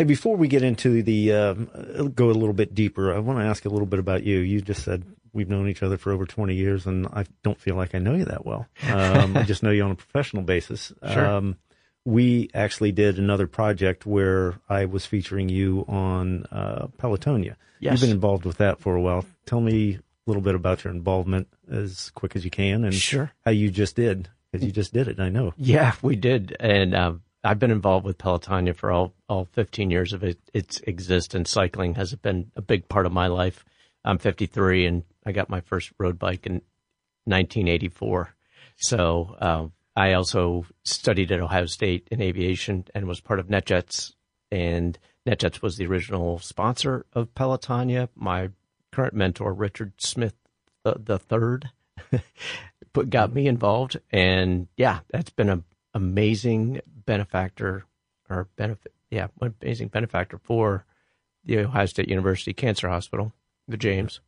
[0.00, 1.52] Hey, before we get into the uh,
[2.14, 4.38] go a little bit deeper, I want to ask a little bit about you.
[4.38, 7.74] You just said we've known each other for over 20 years, and I don't feel
[7.74, 8.66] like I know you that well.
[8.88, 10.90] Um, I just know you on a professional basis.
[11.06, 11.26] Sure.
[11.26, 11.56] Um,
[12.06, 17.56] we actually did another project where I was featuring you on uh, Pelotonia.
[17.78, 17.92] Yes.
[17.92, 19.26] You've been involved with that for a while.
[19.44, 23.32] Tell me a little bit about your involvement as quick as you can, and sure.
[23.44, 25.20] how you just did because you just did it.
[25.20, 25.52] I know.
[25.58, 26.94] Yeah, we did, and.
[26.94, 31.50] Um, I've been involved with Pelotonia for all, all 15 years of it, its existence.
[31.50, 33.64] Cycling has been a big part of my life.
[34.04, 36.62] I'm 53 and I got my first road bike in
[37.24, 38.34] 1984.
[38.76, 44.12] So uh, I also studied at Ohio State in aviation and was part of NetJets.
[44.50, 48.08] And NetJets was the original sponsor of Pelotonia.
[48.14, 48.50] My
[48.92, 50.34] current mentor, Richard Smith
[50.82, 51.70] the, the third,
[53.08, 53.98] got me involved.
[54.10, 57.84] And yeah, that's been an amazing benefactor
[58.28, 60.84] or benefit, yeah, amazing benefactor for
[61.44, 63.32] the Ohio State University Cancer Hospital,
[63.66, 64.20] the James,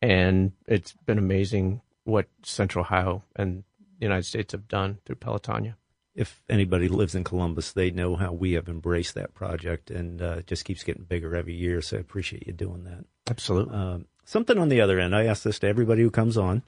[0.00, 3.64] and it's been amazing what Central Ohio and
[3.98, 5.74] the United States have done through Pelotonia.
[6.14, 10.36] If anybody lives in Columbus, they know how we have embraced that project, and uh,
[10.38, 11.80] it just keeps getting bigger every year.
[11.80, 13.04] So I appreciate you doing that.
[13.30, 13.74] Absolutely.
[13.74, 15.14] Um, something on the other end.
[15.14, 16.62] I ask this to everybody who comes on,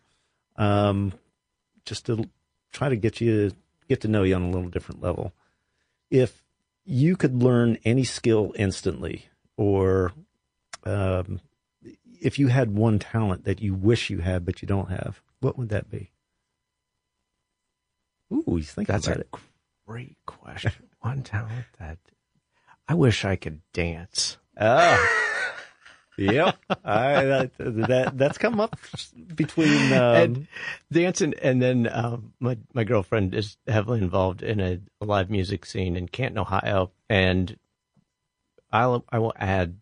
[0.56, 1.12] um,
[1.84, 2.28] just to
[2.72, 3.52] try to get you
[3.90, 5.35] get to know you on a little different level
[6.11, 6.42] if
[6.85, 9.26] you could learn any skill instantly,
[9.57, 10.12] or
[10.85, 11.40] um,
[12.20, 15.57] if you had one talent that you wish you had but you don't have, what
[15.57, 16.11] would that be?
[18.33, 19.29] Ooh, he's thinking That's about a it.
[19.87, 20.72] Great question.
[21.00, 21.98] one talent that
[22.88, 24.37] I wish I could dance.
[24.59, 25.26] Ah.
[26.20, 28.76] yep, I, that, that that's come up
[29.35, 30.48] between um, and
[30.92, 35.66] dancing, and then um, my my girlfriend is heavily involved in a, a, live music
[35.66, 37.56] scene in Canton, Ohio, and
[38.70, 39.78] I'll I will add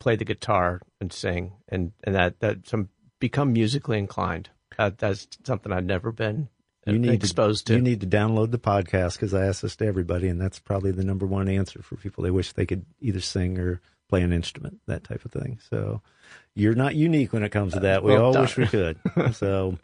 [0.00, 2.88] play the guitar and sing, and and that that some
[3.20, 4.50] become musically inclined.
[4.76, 6.48] that's something I've never been
[6.92, 7.76] you need exposed to, to.
[7.76, 10.92] You need to download the podcast because I ask this to everybody, and that's probably
[10.92, 12.24] the number one answer for people.
[12.24, 15.58] They wish they could either sing or play an instrument, that type of thing.
[15.70, 16.02] So
[16.54, 18.02] you're not unique when it comes to that.
[18.02, 18.98] We well, all wish we could.
[19.32, 19.78] so,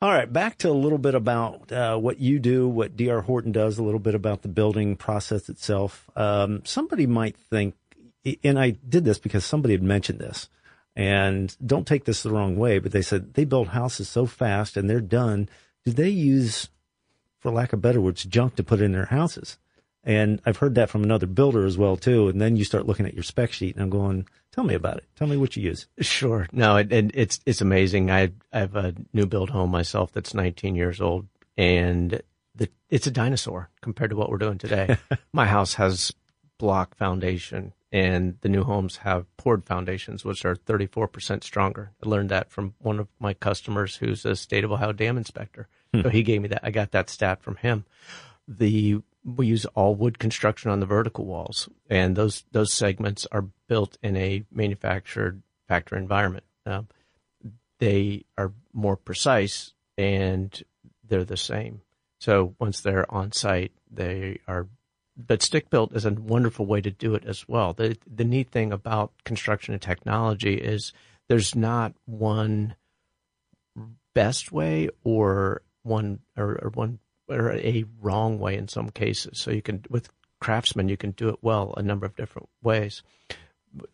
[0.00, 3.52] All right, back to a little bit about uh, what you do, what DR Horton
[3.52, 6.10] does, a little bit about the building process itself.
[6.16, 7.74] Um, somebody might think,
[8.42, 10.48] and I did this because somebody had mentioned this,
[10.96, 14.76] and don't take this the wrong way, but they said they build houses so fast
[14.76, 15.48] and they're done.
[15.84, 16.68] Do they use,
[17.38, 19.58] for lack of better words, junk to put in their houses?
[20.04, 22.28] And I've heard that from another builder as well too.
[22.28, 24.98] And then you start looking at your spec sheet, and I'm going, Tell me about
[24.98, 25.04] it.
[25.16, 25.86] Tell me what you use.
[26.00, 26.46] Sure.
[26.52, 28.10] No, and it, it's it's amazing.
[28.10, 32.20] I I have a new build home myself that's 19 years old, and
[32.54, 34.98] the it's a dinosaur compared to what we're doing today.
[35.32, 36.12] My house has
[36.58, 41.92] block foundation, and the new homes have poured foundations, which are 34% stronger.
[42.04, 45.66] I learned that from one of my customers who's a state of Ohio dam inspector.
[45.94, 46.02] Hmm.
[46.02, 46.60] So he gave me that.
[46.62, 47.86] I got that stat from him.
[48.46, 53.46] The we use all wood construction on the vertical walls, and those those segments are
[53.68, 56.44] built in a manufactured factory environment.
[56.66, 56.82] Uh,
[57.78, 60.62] they are more precise and
[61.06, 61.82] they're the same.
[62.20, 64.68] So once they're on site, they are.
[65.16, 67.72] But stick built is a wonderful way to do it as well.
[67.72, 70.92] The the neat thing about construction and technology is
[71.28, 72.76] there's not one
[74.14, 79.38] best way or one or, or one or a wrong way in some cases.
[79.38, 80.08] So you can with
[80.40, 83.02] craftsmen you can do it well a number of different ways.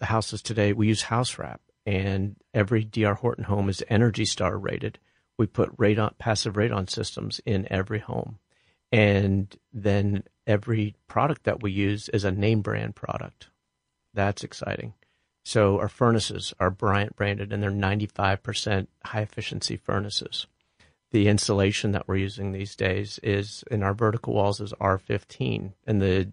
[0.01, 4.99] Houses today we use house wrap, and every DR Horton home is Energy Star rated.
[5.37, 8.39] We put radon passive radon systems in every home,
[8.91, 13.49] and then every product that we use is a name brand product.
[14.15, 14.95] That's exciting.
[15.45, 20.47] So our furnaces are Bryant branded, and they're 95% high efficiency furnaces
[21.11, 25.73] the insulation that we're using these days is in our vertical walls is R15.
[25.87, 26.31] In the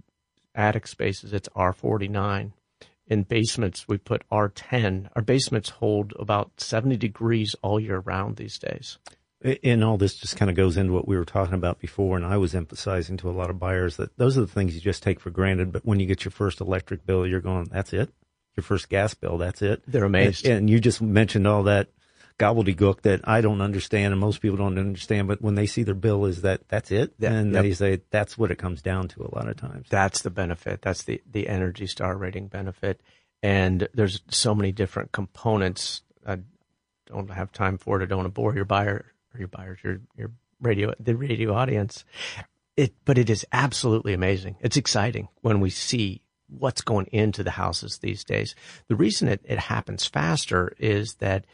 [0.53, 2.51] attic spaces, it's R49.
[3.07, 5.09] In basements, we put R10.
[5.15, 8.97] Our basements hold about 70 degrees all year round these days.
[9.63, 12.25] And all this just kind of goes into what we were talking about before, and
[12.25, 15.03] I was emphasizing to a lot of buyers that those are the things you just
[15.03, 15.71] take for granted.
[15.71, 18.09] But when you get your first electric bill, you're going, "That's it."
[18.55, 19.83] Your first gas bill, that's it.
[19.85, 20.45] They're amazed.
[20.45, 21.89] And, and you just mentioned all that
[22.37, 25.27] gobbledygook that I don't understand and most people don't understand.
[25.27, 27.13] But when they see their bill, is that that's it?
[27.19, 27.63] Yeah, and yep.
[27.63, 29.87] they say that's what it comes down to a lot of times.
[29.89, 30.81] That's the benefit.
[30.81, 33.01] That's the the Energy Star rating benefit.
[33.41, 36.01] And there's so many different components.
[36.25, 36.39] I
[37.05, 38.03] don't have time for it.
[38.03, 41.53] I don't want to bore your buyer or your buyers, your your radio the radio
[41.53, 42.03] audience.
[42.75, 44.57] It, but it is absolutely amazing.
[44.59, 48.53] It's exciting when we see what's going into the houses these days.
[48.89, 51.45] The reason it, it happens faster is that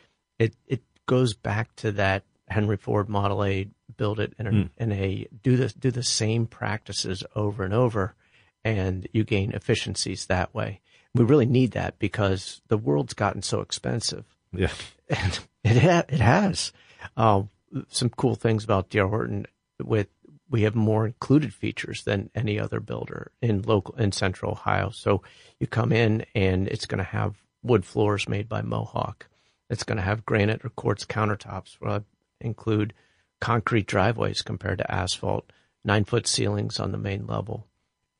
[0.41, 4.69] it it goes back to that Henry Ford Model A build it in a, mm.
[4.77, 8.15] in a do this do the same practices over and over,
[8.63, 10.81] and you gain efficiencies that way.
[11.13, 14.25] We really need that because the world's gotten so expensive.
[14.51, 14.71] Yeah,
[15.09, 16.71] and it ha- it has.
[17.15, 17.43] Uh,
[17.87, 19.45] some cool things about DR Horton
[19.81, 20.07] with
[20.49, 24.89] we have more included features than any other builder in local in central Ohio.
[24.89, 25.21] So
[25.59, 29.27] you come in and it's going to have wood floors made by Mohawk.
[29.71, 31.79] It's going to have granite or quartz countertops.
[31.79, 32.05] Will
[32.41, 32.93] include
[33.39, 35.51] concrete driveways compared to asphalt,
[35.83, 37.67] nine foot ceilings on the main level,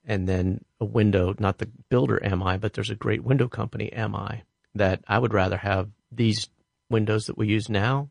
[0.05, 4.43] and then a window, not the builder MI, but there's a great window company MI
[4.75, 6.47] that I would rather have these
[6.89, 8.09] windows that we use now.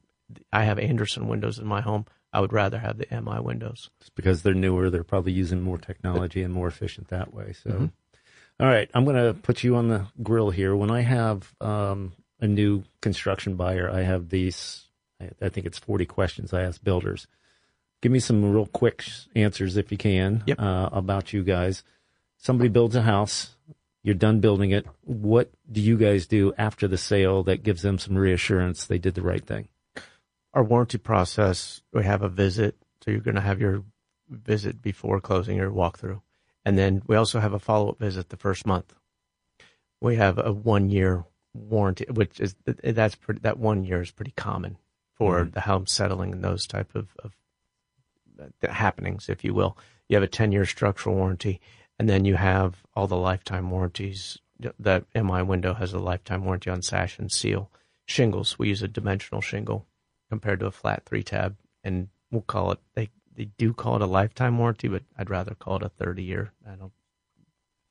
[0.53, 2.05] I have Andersen windows in my home.
[2.33, 3.90] I would rather have the MI windows.
[4.03, 4.90] It's because they're newer.
[4.90, 7.55] They're probably using more technology and more efficient that way.
[7.55, 7.87] So, mm-hmm.
[8.61, 10.76] All right, I'm going to put you on the grill here.
[10.76, 14.85] When I have um, a new construction buyer, I have these.
[15.42, 17.26] I think it's 40 questions I ask builders.
[18.00, 20.59] Give me some real quick answers if you can yep.
[20.59, 21.85] uh, about you guys.
[22.38, 23.55] Somebody builds a house,
[24.03, 24.87] you're done building it.
[25.03, 29.14] What do you guys do after the sale that gives them some reassurance they did
[29.14, 29.68] the right thing?
[30.55, 32.76] Our warranty process, we have a visit.
[33.03, 33.85] So you're going to have your
[34.29, 36.22] visit before closing your walkthrough.
[36.64, 38.94] And then we also have a follow up visit the first month.
[40.00, 41.24] We have a one year
[41.55, 44.77] warranty, which is that's pretty, that one year is pretty common
[45.15, 45.51] for mm-hmm.
[45.51, 47.33] the home settling and those type of, of
[48.41, 49.77] uh, happenings, if you will.
[50.09, 51.61] You have a 10 year structural warranty,
[51.99, 54.39] and then you have all the lifetime warranties.
[54.79, 57.70] That MI window has a lifetime warranty on sash and seal.
[58.05, 59.87] Shingles, we use a dimensional shingle
[60.29, 64.03] compared to a flat three tab, and we'll call it, they, they do call it
[64.03, 66.53] a lifetime warranty, but I'd rather call it a 30 year.
[66.66, 66.93] I don't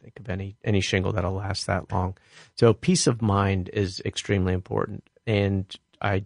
[0.02, 2.18] think of any any shingle that'll last that long.
[2.56, 5.66] So peace of mind is extremely important, and
[6.02, 6.26] I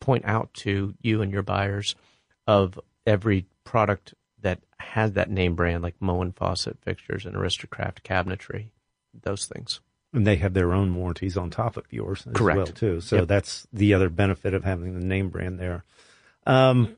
[0.00, 1.94] point out to you and your buyers
[2.46, 8.68] of every product that has that name brand, like Moen faucet fixtures and Aristokraft cabinetry,
[9.22, 9.80] those things.
[10.12, 12.56] And they have their own warranties on top of yours as Correct.
[12.56, 13.00] well too.
[13.00, 13.28] So yep.
[13.28, 15.84] that's the other benefit of having the name brand there.
[16.46, 16.96] Um,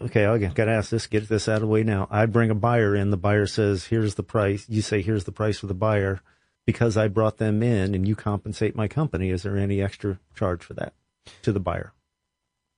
[0.00, 2.08] okay, I got to ask this, get this out of the way now.
[2.10, 3.10] I bring a buyer in.
[3.10, 4.66] The buyer says, here's the price.
[4.68, 6.20] You say, here's the price for the buyer.
[6.64, 10.62] Because I brought them in and you compensate my company, is there any extra charge
[10.62, 10.94] for that
[11.42, 11.92] to the buyer?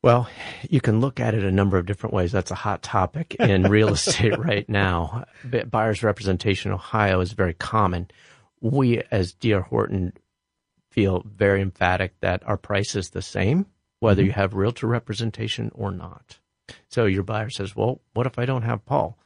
[0.03, 0.29] Well,
[0.69, 2.33] you can look at it a number of different ways.
[2.33, 5.25] That's a hot topic in real estate right now.
[5.71, 8.09] Buyer's representation in Ohio is very common.
[8.61, 9.63] We, as D.R.
[9.63, 10.15] Horton,
[10.91, 13.67] feel very emphatic that our price is the same,
[14.01, 14.27] whether mm-hmm.
[14.27, 16.39] you have realtor representation or not.
[16.89, 19.19] So your buyer says, "Well, what if I don't have Paul?"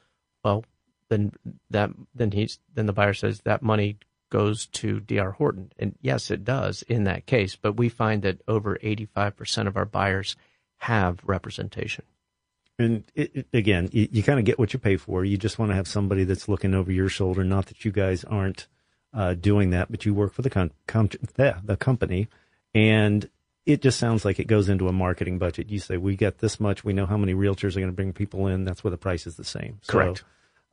[0.45, 0.65] Well,
[1.09, 1.33] then
[1.71, 3.99] that then he's then the buyer says that money
[4.31, 7.57] goes to DR Horton, and yes, it does in that case.
[7.57, 10.37] But we find that over eighty five percent of our buyers
[10.79, 12.05] have representation.
[12.79, 15.25] And it, it, again, you, you kind of get what you pay for.
[15.25, 17.43] You just want to have somebody that's looking over your shoulder.
[17.43, 18.69] Not that you guys aren't
[19.13, 22.29] uh, doing that, but you work for the, com- com- the, the company,
[22.75, 23.29] and
[23.69, 25.69] it just sounds like it goes into a marketing budget.
[25.69, 26.85] You say we get this much.
[26.85, 28.65] We know how many realtors are going to bring people in.
[28.65, 29.79] That's where the price is the same.
[29.87, 30.25] Correct.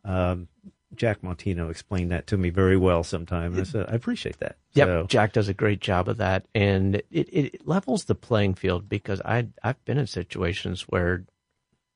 [0.06, 0.48] Um,
[0.96, 3.60] Jack Montino explained that to me very well sometime.
[3.60, 4.56] I said, I appreciate that.
[4.76, 4.88] Yep.
[4.88, 6.48] So, Jack does a great job of that.
[6.56, 11.26] And it, it levels the playing field because I, I've been in situations where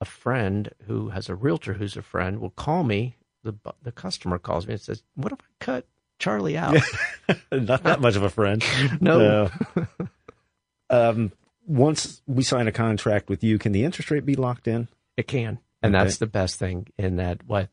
[0.02, 3.16] a friend who has a realtor who's a friend will call me.
[3.44, 5.88] The, the customer calls me and says, What if I cut
[6.18, 6.76] Charlie out?
[7.54, 8.62] Not that much of a friend.
[9.00, 9.50] no.
[10.90, 11.32] um,
[11.68, 14.88] once we sign a contract with you, can the interest rate be locked in?
[15.18, 15.60] It can.
[15.82, 16.04] And okay.
[16.04, 17.70] that's the best thing in that what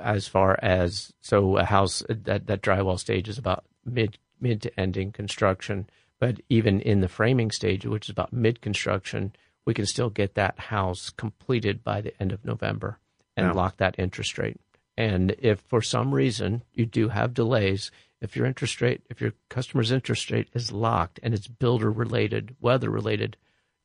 [0.00, 4.80] as far as so a house that that drywall stage is about mid mid to
[4.80, 5.88] ending construction,
[6.18, 9.34] but even in the framing stage, which is about mid construction,
[9.66, 12.98] we can still get that house completed by the end of November
[13.36, 13.54] and wow.
[13.54, 14.60] lock that interest rate.
[14.96, 17.90] And if for some reason you do have delays,
[18.24, 22.56] if your interest rate, if your customer's interest rate is locked and it's builder related,
[22.60, 23.36] weather related,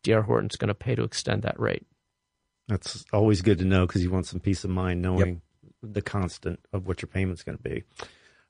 [0.03, 1.85] DR Horton's going to pay to extend that rate.
[2.67, 5.37] That's always good to know because you want some peace of mind knowing yep
[5.81, 7.83] the constant of what your payment's going to be.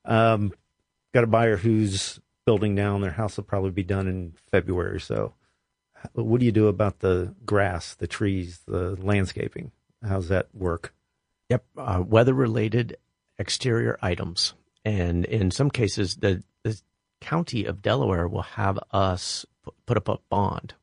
[0.04, 0.52] Um,
[1.12, 3.00] got a buyer who's building down.
[3.00, 5.00] Their house will probably be done in February.
[5.00, 5.34] So,
[6.12, 9.72] what do you do about the grass, the trees, the landscaping?
[10.06, 10.94] How's that work?
[11.50, 12.96] Yep, uh, weather related
[13.38, 14.54] exterior items,
[14.84, 16.80] and in some cases, the, the
[17.20, 19.44] county of Delaware will have us
[19.86, 20.74] put up a bond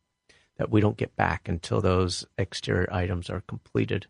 [0.58, 4.08] that we don't get back until those exterior items are completed.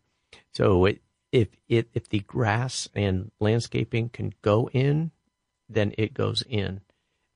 [0.53, 5.11] So it, if it if the grass and landscaping can go in,
[5.69, 6.81] then it goes in,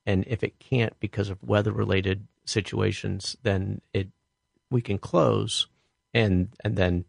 [0.05, 4.09] and if it can't because of weather related situations, then it
[4.69, 5.67] we can close,
[6.13, 7.05] and and then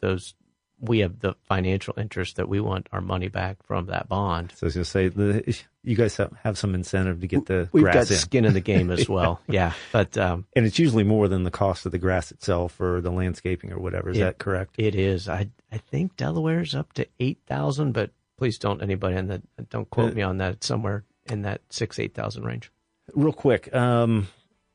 [0.00, 0.34] those
[0.80, 4.52] we have the financial interest that we want our money back from that bond.
[4.56, 7.46] So I was going to say, the, you guys have, have some incentive to get
[7.46, 8.16] the We've grass got in.
[8.18, 9.40] skin in the game as well.
[9.48, 9.72] yeah.
[9.92, 13.10] But, um, and it's usually more than the cost of the grass itself or the
[13.10, 14.10] landscaping or whatever.
[14.10, 14.74] Is it, that correct?
[14.76, 15.28] It is.
[15.28, 20.12] I, I think Delaware's up to 8,000, but please don't anybody on that, don't quote
[20.12, 20.52] uh, me on that.
[20.54, 22.70] It's somewhere in that six, 8,000 range.
[23.14, 23.74] Real quick.
[23.74, 24.28] Um,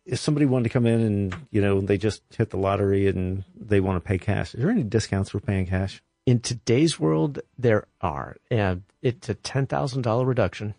[0.06, 3.44] if somebody wanted to come in and you know they just hit the lottery and
[3.56, 6.02] they want to pay cash, is there any discounts for paying cash?
[6.26, 10.74] In today's world, there are, and it's a ten thousand dollar reduction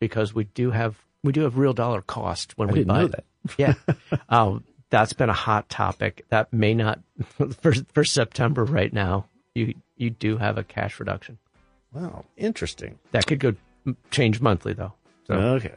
[0.00, 3.06] because we do have we do have real dollar cost when I we buy.
[3.06, 3.24] that.
[3.56, 3.74] yeah,
[4.28, 6.24] um, that's been a hot topic.
[6.30, 7.00] That may not
[7.60, 9.26] for for September right now.
[9.54, 11.38] You you do have a cash reduction.
[11.92, 12.98] Wow, interesting.
[13.12, 13.54] That could go
[14.10, 14.92] change monthly though.
[15.26, 15.34] So.
[15.34, 15.74] Okay.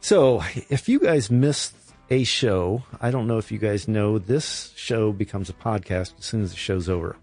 [0.00, 1.74] So if you guys missed
[2.12, 2.82] a show.
[3.00, 6.50] I don't know if you guys know this show becomes a podcast as soon as
[6.50, 7.16] the show's over.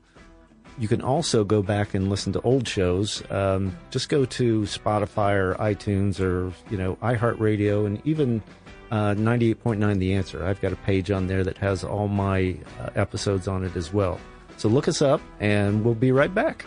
[0.79, 3.21] You can also go back and listen to old shows.
[3.29, 8.41] Um, just go to Spotify or iTunes or you know iHeartRadio and even
[8.89, 10.43] uh, 98.9 The Answer.
[10.43, 13.93] I've got a page on there that has all my uh, episodes on it as
[13.93, 14.19] well.
[14.57, 16.65] So look us up, and we'll be right back.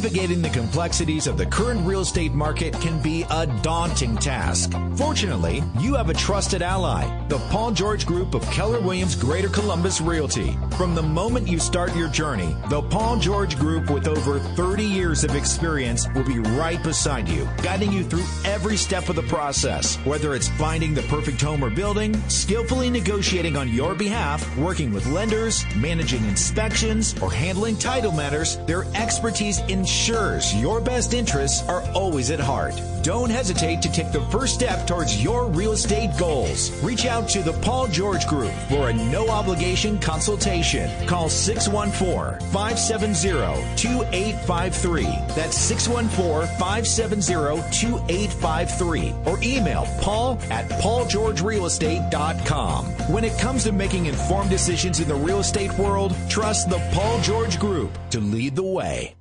[0.00, 4.72] Navigating the complexities of the current real estate market can be a daunting task.
[4.96, 10.00] Fortunately, you have a trusted ally, the Paul George Group of Keller Williams Greater Columbus
[10.00, 10.56] Realty.
[10.78, 15.22] From the moment you start your journey, the Paul George Group with over 30 years
[15.22, 19.96] of experience will be right beside you, guiding you through every step of the process.
[20.06, 25.06] Whether it's finding the perfect home or building, skillfully negotiating on your behalf, working with
[25.08, 31.82] lenders, managing inspections, or handling title matters, their expertise in ensures your best interests are
[31.96, 32.80] always at heart.
[33.02, 36.70] Don't hesitate to take the first step towards your real estate goals.
[36.80, 40.88] Reach out to the Paul George Group for a no obligation consultation.
[41.08, 45.02] Call 614 570 2853.
[45.34, 49.12] That's 614 570 2853.
[49.26, 52.84] Or email paul at paulgeorgerealestate.com.
[53.12, 57.20] When it comes to making informed decisions in the real estate world, trust the Paul
[57.22, 59.16] George Group to lead the way.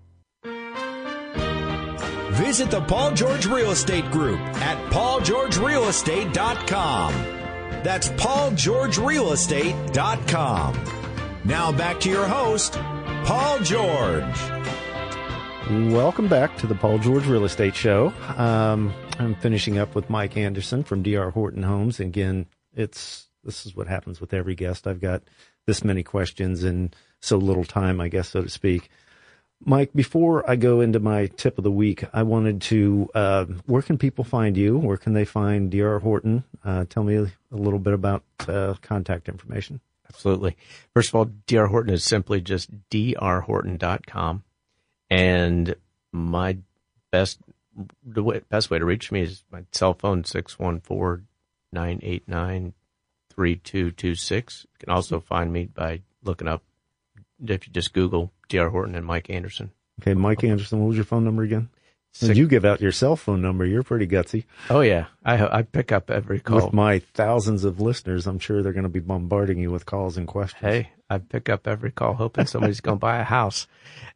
[2.39, 7.13] Visit the Paul George Real Estate Group at paulgeorgerealestate.com.
[7.83, 10.83] That's paulgeorgerealestate.com.
[11.43, 12.79] Now back to your host,
[13.25, 14.39] Paul George.
[15.91, 18.13] Welcome back to the Paul George Real Estate Show.
[18.37, 21.99] Um, I'm finishing up with Mike Anderson from DR Horton Homes.
[21.99, 24.87] Again, it's this is what happens with every guest.
[24.87, 25.23] I've got
[25.67, 28.89] this many questions and so little time, I guess, so to speak.
[29.65, 33.81] Mike, before I go into my tip of the week, I wanted to, uh, where
[33.81, 34.77] can people find you?
[34.77, 36.45] Where can they find DR Horton?
[36.63, 39.81] Uh, tell me a little bit about uh, contact information.
[40.07, 40.55] Absolutely.
[40.93, 44.43] First of all, DR Horton is simply just drhorton.com.
[45.09, 45.75] And
[46.11, 46.57] my
[47.11, 47.39] best,
[48.03, 51.27] the way, best way to reach me is my cell phone, 614
[51.73, 52.73] 989
[53.35, 54.65] 3226.
[54.71, 56.63] You can also find me by looking up,
[57.45, 59.71] if you just Google DR Horton and Mike Anderson.
[60.01, 61.69] Okay, Mike Anderson, what was your phone number again?
[62.11, 63.65] Six, you give out your cell phone number.
[63.65, 64.45] You're pretty gutsy.
[64.69, 66.65] Oh yeah, I I pick up every call.
[66.65, 70.17] With my thousands of listeners, I'm sure they're going to be bombarding you with calls
[70.17, 70.61] and questions.
[70.61, 73.67] Hey, I pick up every call, hoping somebody's going to buy a house,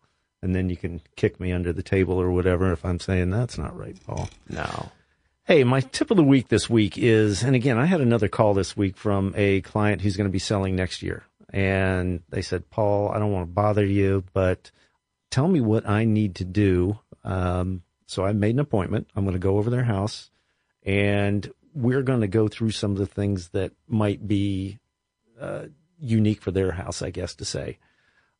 [0.42, 3.58] and then you can kick me under the table or whatever if I'm saying that's
[3.58, 4.28] not right, Paul.
[4.48, 4.90] No.
[5.44, 8.54] Hey, my tip of the week this week is, and again, I had another call
[8.54, 11.22] this week from a client who's going to be selling next year.
[11.50, 14.70] And they said, Paul, I don't want to bother you, but
[15.30, 16.98] tell me what I need to do.
[17.22, 19.08] Um, so I made an appointment.
[19.14, 20.30] I'm going to go over their house
[20.84, 24.78] and we're going to go through some of the things that might be
[25.40, 25.64] uh,
[25.98, 27.78] unique for their house, I guess to say.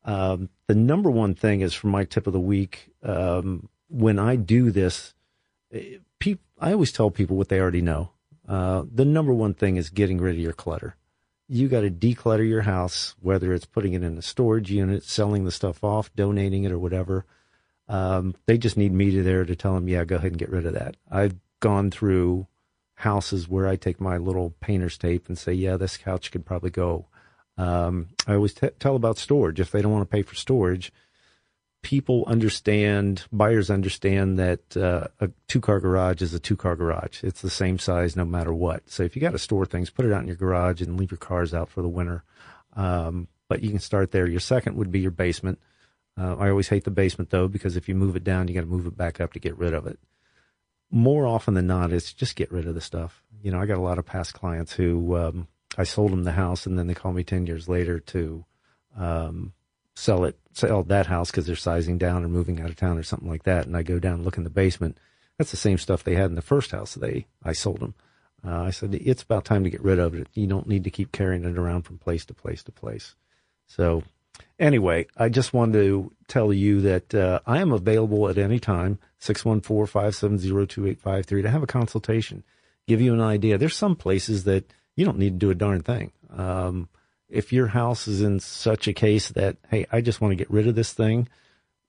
[0.04, 2.90] Um, the number one thing is for my tip of the week.
[3.02, 5.14] Um, when I do this,
[6.18, 8.10] pe- I always tell people what they already know.
[8.46, 10.96] Uh, the number one thing is getting rid of your clutter.
[11.48, 15.44] You got to declutter your house, whether it's putting it in a storage unit, selling
[15.44, 17.24] the stuff off, donating it, or whatever.
[17.88, 20.50] Um, they just need me to there to tell them, yeah, go ahead and get
[20.50, 20.96] rid of that.
[21.10, 22.46] I've gone through
[22.96, 26.70] houses where I take my little painter's tape and say, yeah, this couch could probably
[26.70, 27.06] go.
[27.56, 29.60] Um, I always t- tell about storage.
[29.60, 30.92] If they don't want to pay for storage,
[31.82, 37.22] people understand, buyers understand that uh, a two car garage is a two car garage.
[37.22, 38.88] It's the same size no matter what.
[38.90, 41.10] So if you got to store things, put it out in your garage and leave
[41.10, 42.24] your cars out for the winter.
[42.74, 44.26] Um, but you can start there.
[44.26, 45.60] Your second would be your basement.
[46.16, 48.60] Uh, I always hate the basement though because if you move it down, you got
[48.60, 49.98] to move it back up to get rid of it.
[50.90, 53.22] More often than not, it's just get rid of the stuff.
[53.42, 56.32] You know, I got a lot of past clients who um, I sold them the
[56.32, 58.44] house, and then they call me ten years later to
[58.96, 59.52] um,
[59.94, 63.02] sell it, sell that house because they're sizing down or moving out of town or
[63.02, 63.66] something like that.
[63.66, 64.98] And I go down and look in the basement.
[65.36, 67.94] That's the same stuff they had in the first house they I sold them.
[68.46, 70.28] Uh, I said it's about time to get rid of it.
[70.34, 73.14] You don't need to keep carrying it around from place to place to place.
[73.66, 74.04] So
[74.58, 78.98] anyway, I just wanted to tell you that uh, I am available at any time,
[79.20, 82.42] 614-570-2853 to have a consultation,
[82.86, 83.58] give you an idea.
[83.58, 86.12] There's some places that you don't need to do a darn thing.
[86.36, 86.88] Um,
[87.28, 90.50] if your house is in such a case that, hey, I just want to get
[90.50, 91.28] rid of this thing,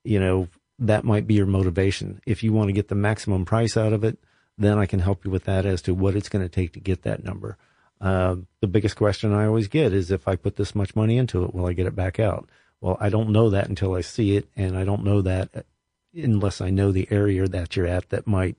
[0.04, 0.48] you know,
[0.80, 2.22] that might be your motivation.
[2.26, 4.18] If you want to get the maximum price out of it,
[4.58, 6.80] then I can help you with that as to what it's going to take to
[6.80, 7.58] get that number.
[8.06, 11.44] Uh, the biggest question I always get is if I put this much money into
[11.44, 12.48] it, will I get it back out?
[12.80, 15.66] Well, I don't know that until I see it, and I don't know that
[16.14, 18.58] unless I know the area that you're at that might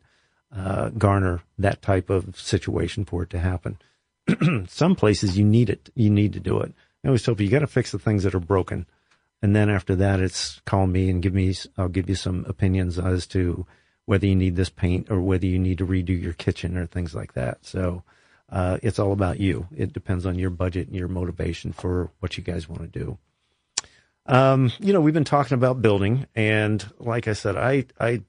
[0.55, 3.79] uh, garner that type of situation for it to happen.
[4.67, 6.73] Some places you need it, you need to do it.
[7.05, 8.85] I always tell people you got to fix the things that are broken,
[9.41, 11.55] and then after that, it's call me and give me.
[11.79, 13.65] I'll give you some opinions as to
[14.07, 17.15] whether you need this paint or whether you need to redo your kitchen or things
[17.15, 17.65] like that.
[17.65, 18.03] So.
[18.49, 19.67] Uh, it's all about you.
[19.77, 23.19] It depends on your budget and your motivation for what you guys want to do.
[24.27, 28.23] Um, you know, we've been talking about building, and like I said, I I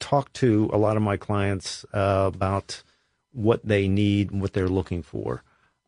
[0.00, 2.82] talk to a lot of my clients uh, about
[3.32, 5.42] what they need and what they're looking for.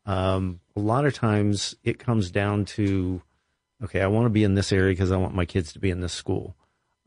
[0.05, 3.22] Um, a lot of times, it comes down to
[3.83, 5.91] okay, I want to be in this area because I want my kids to be
[5.91, 6.55] in this school.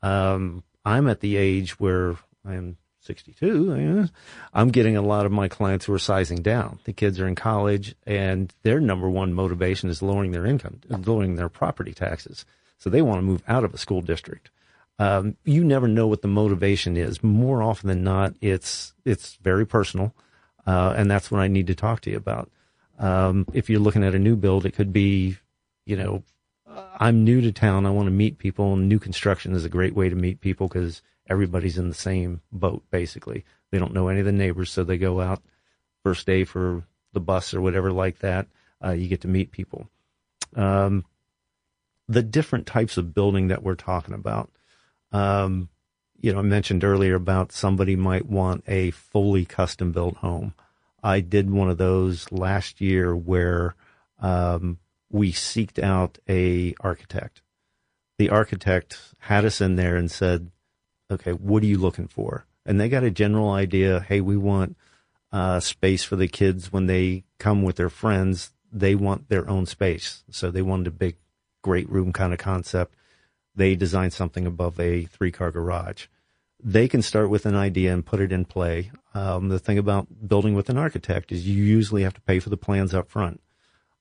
[0.02, 2.16] Um, I'm at the age where
[2.46, 4.10] I am 62.
[4.54, 6.80] I'm getting a lot of my clients who are sizing down.
[6.84, 11.36] The kids are in college and their number one motivation is lowering their income, lowering
[11.36, 12.46] their property taxes.
[12.78, 14.50] So they want to move out of a school district.
[15.00, 17.24] Um, you never know what the motivation is.
[17.24, 20.14] More often than not, it's, it's very personal.
[20.68, 22.52] Uh, and that's what I need to talk to you about.
[23.00, 25.38] Um, if you're looking at a new build, it could be,
[25.86, 26.24] you know,
[27.00, 27.86] I'm new to town.
[27.86, 28.74] I want to meet people.
[28.74, 32.42] And new construction is a great way to meet people because everybody's in the same
[32.52, 33.46] boat, basically.
[33.72, 35.42] They don't know any of the neighbors, so they go out
[36.04, 38.48] first day for the bus or whatever like that.
[38.84, 39.90] Uh, you get to meet people.
[40.56, 41.06] Um,
[42.08, 44.50] the different types of building that we're talking about.
[45.12, 45.70] Um,
[46.20, 50.54] you know, I mentioned earlier about somebody might want a fully custom built home.
[51.02, 53.76] I did one of those last year where
[54.20, 57.42] um, we seeked out a architect.
[58.18, 60.52] The architect had us in there and said,
[61.12, 64.02] "Okay, what are you looking for?" And they got a general idea.
[64.02, 64.78] Hey, we want
[65.32, 68.52] uh, space for the kids when they come with their friends.
[68.72, 71.18] They want their own space, so they wanted a big,
[71.62, 72.96] great room kind of concept.
[73.56, 76.06] They designed something above a three-car garage.
[76.62, 78.92] They can start with an idea and put it in play.
[79.14, 82.50] Um, the thing about building with an architect is you usually have to pay for
[82.50, 83.42] the plans up front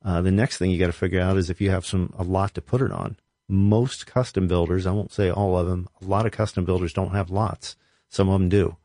[0.05, 2.23] uh, the next thing you got to figure out is if you have some a
[2.23, 3.17] lot to put it on.
[3.49, 7.13] Most custom builders, I won't say all of them, a lot of custom builders don't
[7.13, 7.77] have lots.
[8.11, 8.77] Some of them do,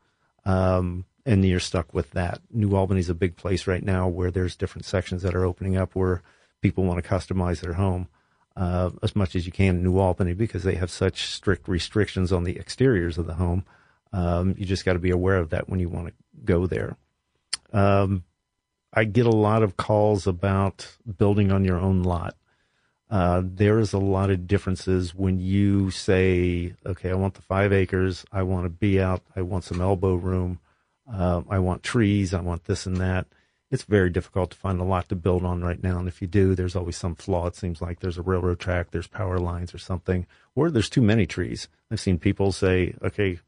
[0.44, 2.40] um, and you're stuck with that.
[2.50, 5.94] New Albany's a big place right now where there's different sections that are opening up
[5.94, 6.22] where
[6.60, 8.08] people want to customize their home
[8.56, 12.32] uh, as much as you can in New Albany because they have such strict restrictions
[12.32, 13.64] on the exteriors of the home.
[14.12, 16.96] Um, you just got to be aware of that when you want to go there.
[17.72, 18.24] Um,
[18.92, 22.36] I get a lot of calls about building on your own lot.
[23.10, 27.72] Uh, there is a lot of differences when you say, okay, I want the five
[27.72, 28.24] acres.
[28.32, 29.22] I want to be out.
[29.36, 30.58] I want some elbow room.
[31.10, 32.32] Uh, I want trees.
[32.32, 33.26] I want this and that.
[33.70, 35.98] It's very difficult to find a lot to build on right now.
[35.98, 37.46] And if you do, there's always some flaw.
[37.46, 41.02] It seems like there's a railroad track, there's power lines or something, or there's too
[41.02, 41.68] many trees.
[41.90, 43.40] I've seen people say, okay,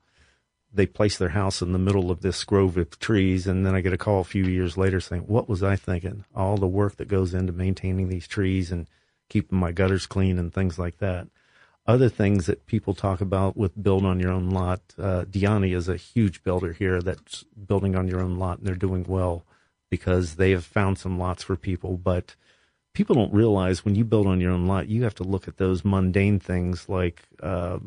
[0.77, 3.81] they place their house in the middle of this grove of trees, and then I
[3.81, 6.25] get a call a few years later saying, "What was I thinking?
[6.35, 8.87] All the work that goes into maintaining these trees and
[9.29, 11.29] keeping my gutters clean and things like that."
[11.87, 14.81] Other things that people talk about with build on your own lot.
[14.99, 18.75] Uh, DiYanni is a huge builder here that's building on your own lot, and they're
[18.75, 19.45] doing well
[19.89, 21.97] because they have found some lots for people.
[21.97, 22.35] But
[22.93, 25.59] people don't realize when you build on your own lot, you have to look at
[25.59, 27.79] those mundane things like uh,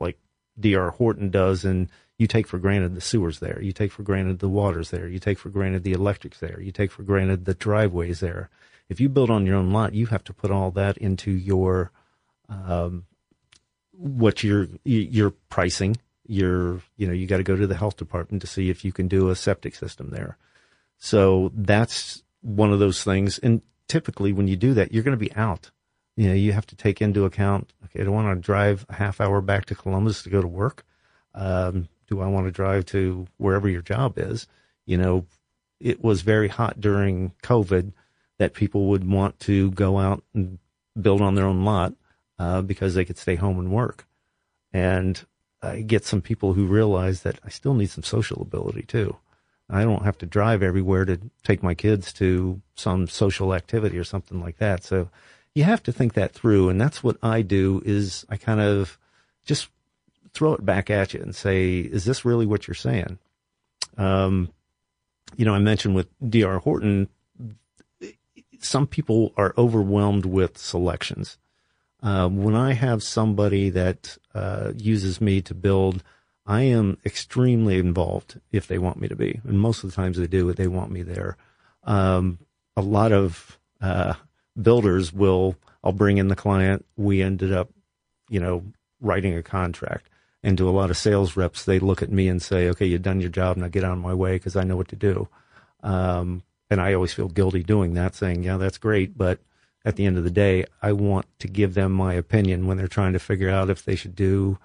[0.00, 0.18] like
[0.58, 0.90] D.R.
[0.92, 1.88] Horton does and
[2.18, 3.60] you take for granted the sewers there.
[3.60, 5.08] You take for granted the water's there.
[5.08, 6.60] You take for granted the electric's there.
[6.60, 8.48] You take for granted the driveway's there.
[8.88, 11.90] If you build on your own lot, you have to put all that into your
[12.48, 13.06] um,
[13.92, 15.96] what your your pricing.
[16.26, 18.92] Your you know you got to go to the health department to see if you
[18.92, 20.36] can do a septic system there.
[20.98, 23.38] So that's one of those things.
[23.38, 25.70] And typically, when you do that, you're going to be out.
[26.16, 27.72] You know, you have to take into account.
[27.84, 30.48] Okay, I don't want to drive a half hour back to Columbus to go to
[30.48, 30.84] work.
[31.34, 34.46] Um, do I want to drive to wherever your job is?
[34.86, 35.26] You know,
[35.80, 37.92] it was very hot during COVID
[38.38, 40.58] that people would want to go out and
[41.00, 41.94] build on their own lot
[42.38, 44.06] uh, because they could stay home and work.
[44.72, 45.24] And
[45.62, 49.16] I get some people who realize that I still need some social ability too.
[49.70, 54.04] I don't have to drive everywhere to take my kids to some social activity or
[54.04, 54.84] something like that.
[54.84, 55.08] So
[55.54, 56.68] you have to think that through.
[56.68, 58.98] And that's what I do is I kind of
[59.44, 59.68] just
[60.34, 63.18] throw it back at you and say, is this really what you're saying?
[63.96, 64.50] Um,
[65.36, 67.08] you know, I mentioned with DR Horton,
[68.64, 71.38] some people are overwhelmed with selections.
[72.02, 76.02] Uh, when I have somebody that uh, uses me to build,
[76.44, 80.16] I am extremely involved if they want me to be, and most of the times
[80.16, 80.52] they do.
[80.52, 81.36] They want me there.
[81.84, 82.38] Um,
[82.76, 84.14] a lot of uh,
[84.60, 85.56] builders will.
[85.84, 86.84] I'll bring in the client.
[86.96, 87.70] We ended up,
[88.28, 88.64] you know,
[89.00, 90.08] writing a contract.
[90.44, 93.02] And to a lot of sales reps, they look at me and say, okay, you've
[93.02, 93.56] done your job.
[93.56, 95.28] Now get out of my way because I know what to do.
[95.82, 96.42] Um,
[96.72, 99.16] and I always feel guilty doing that, saying, yeah, that's great.
[99.16, 99.38] But
[99.84, 102.88] at the end of the day, I want to give them my opinion when they're
[102.88, 104.58] trying to figure out if they should do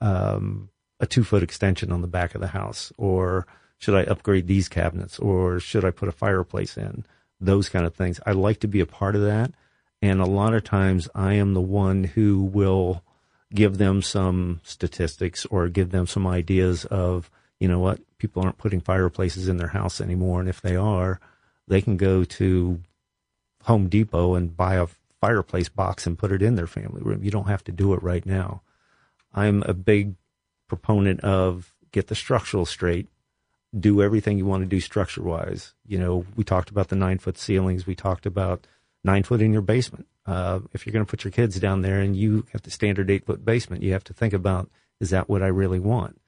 [0.00, 0.68] um,
[1.00, 3.46] a two foot extension on the back of the house or
[3.78, 7.04] should I upgrade these cabinets or should I put a fireplace in?
[7.40, 8.20] Those kind of things.
[8.26, 9.52] I like to be a part of that.
[10.02, 13.02] And a lot of times I am the one who will
[13.54, 18.58] give them some statistics or give them some ideas of, you know what, people aren't
[18.58, 20.40] putting fireplaces in their house anymore.
[20.40, 21.20] And if they are,
[21.68, 22.80] they can go to
[23.64, 24.88] Home Depot and buy a
[25.20, 27.22] fireplace box and put it in their family room.
[27.22, 28.62] You don't have to do it right now.
[29.34, 30.14] I'm a big
[30.68, 33.08] proponent of get the structural straight,
[33.78, 35.74] do everything you want to do structure wise.
[35.86, 37.86] You know, we talked about the nine foot ceilings.
[37.86, 38.66] We talked about
[39.04, 40.06] nine foot in your basement.
[40.26, 43.10] Uh, if you're going to put your kids down there and you have the standard
[43.10, 46.20] eight foot basement, you have to think about, is that what I really want?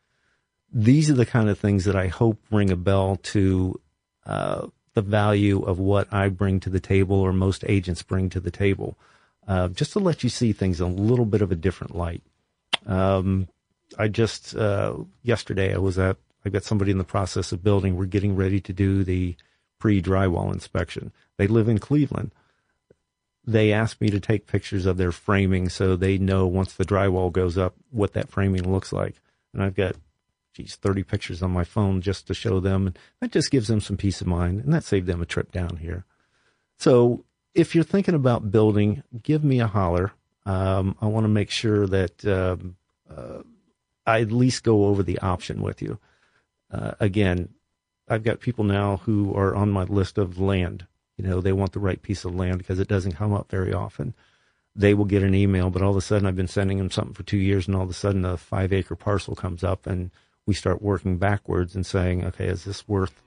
[0.72, 3.80] These are the kind of things that I hope ring a bell to,
[4.24, 8.40] uh, the value of what I bring to the table or most agents bring to
[8.40, 8.98] the table,
[9.46, 12.22] uh, just to let you see things in a little bit of a different light.
[12.86, 13.48] Um,
[13.98, 17.96] I just, uh, yesterday I was at, I got somebody in the process of building.
[17.96, 19.36] We're getting ready to do the
[19.78, 21.12] pre drywall inspection.
[21.36, 22.32] They live in Cleveland.
[23.46, 27.32] They asked me to take pictures of their framing so they know once the drywall
[27.32, 29.16] goes up what that framing looks like.
[29.52, 29.96] And I've got
[30.52, 32.86] geez, 30 pictures on my phone just to show them.
[32.88, 34.60] And that just gives them some peace of mind.
[34.64, 36.04] And that saved them a trip down here.
[36.78, 37.24] So
[37.54, 40.12] if you're thinking about building, give me a holler.
[40.46, 42.76] Um, I want to make sure that um,
[43.08, 43.42] uh,
[44.06, 45.98] I at least go over the option with you.
[46.70, 47.50] Uh, again,
[48.08, 50.86] I've got people now who are on my list of land.
[51.16, 53.72] You know, they want the right piece of land because it doesn't come up very
[53.72, 54.14] often.
[54.74, 57.14] They will get an email, but all of a sudden I've been sending them something
[57.14, 60.10] for two years, and all of a sudden a five acre parcel comes up, and
[60.46, 63.22] we start working backwards and saying, okay, is this worth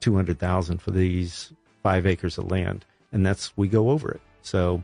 [0.00, 2.84] two hundred thousand for these five acres of land?
[3.12, 4.20] And that's we go over it.
[4.42, 4.82] So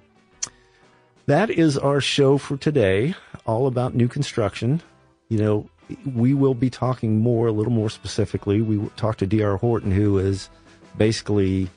[1.27, 3.15] that is our show for today,
[3.47, 4.83] all about new construction.
[5.29, 5.71] You know,
[6.15, 8.63] we will be talking more, a little more specifically.
[8.63, 9.57] We talked to D.R.
[9.57, 10.51] Horton, who is
[10.97, 11.69] basically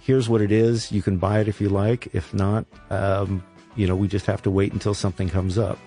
[0.00, 0.92] here's what it is.
[0.92, 2.14] You can buy it if you like.
[2.14, 3.42] If not, um,
[3.76, 5.78] you know, we just have to wait until something comes up.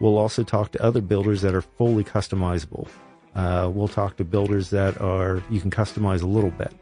[0.00, 2.88] We'll also talk to other builders that are fully customizable.
[3.34, 6.72] Uh, we'll talk to builders that are you can customize a little bit.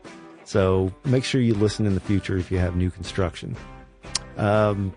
[0.45, 3.57] So make sure you listen in the future if you have new construction.
[4.37, 4.95] Um,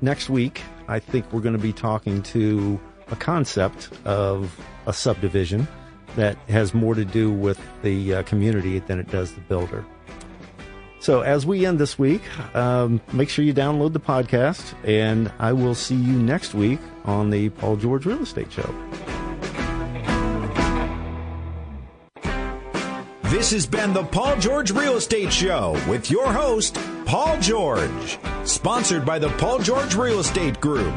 [0.00, 5.68] next week, I think we're going to be talking to a concept of a subdivision
[6.16, 9.84] that has more to do with the uh, community than it does the builder.
[11.00, 12.22] So, as we end this week,
[12.54, 17.30] um, make sure you download the podcast, and I will see you next week on
[17.30, 18.74] the Paul George Real Estate Show.
[23.30, 28.18] This has been the Paul George Real Estate Show with your host, Paul George.
[28.44, 30.92] Sponsored by the Paul George Real Estate Group.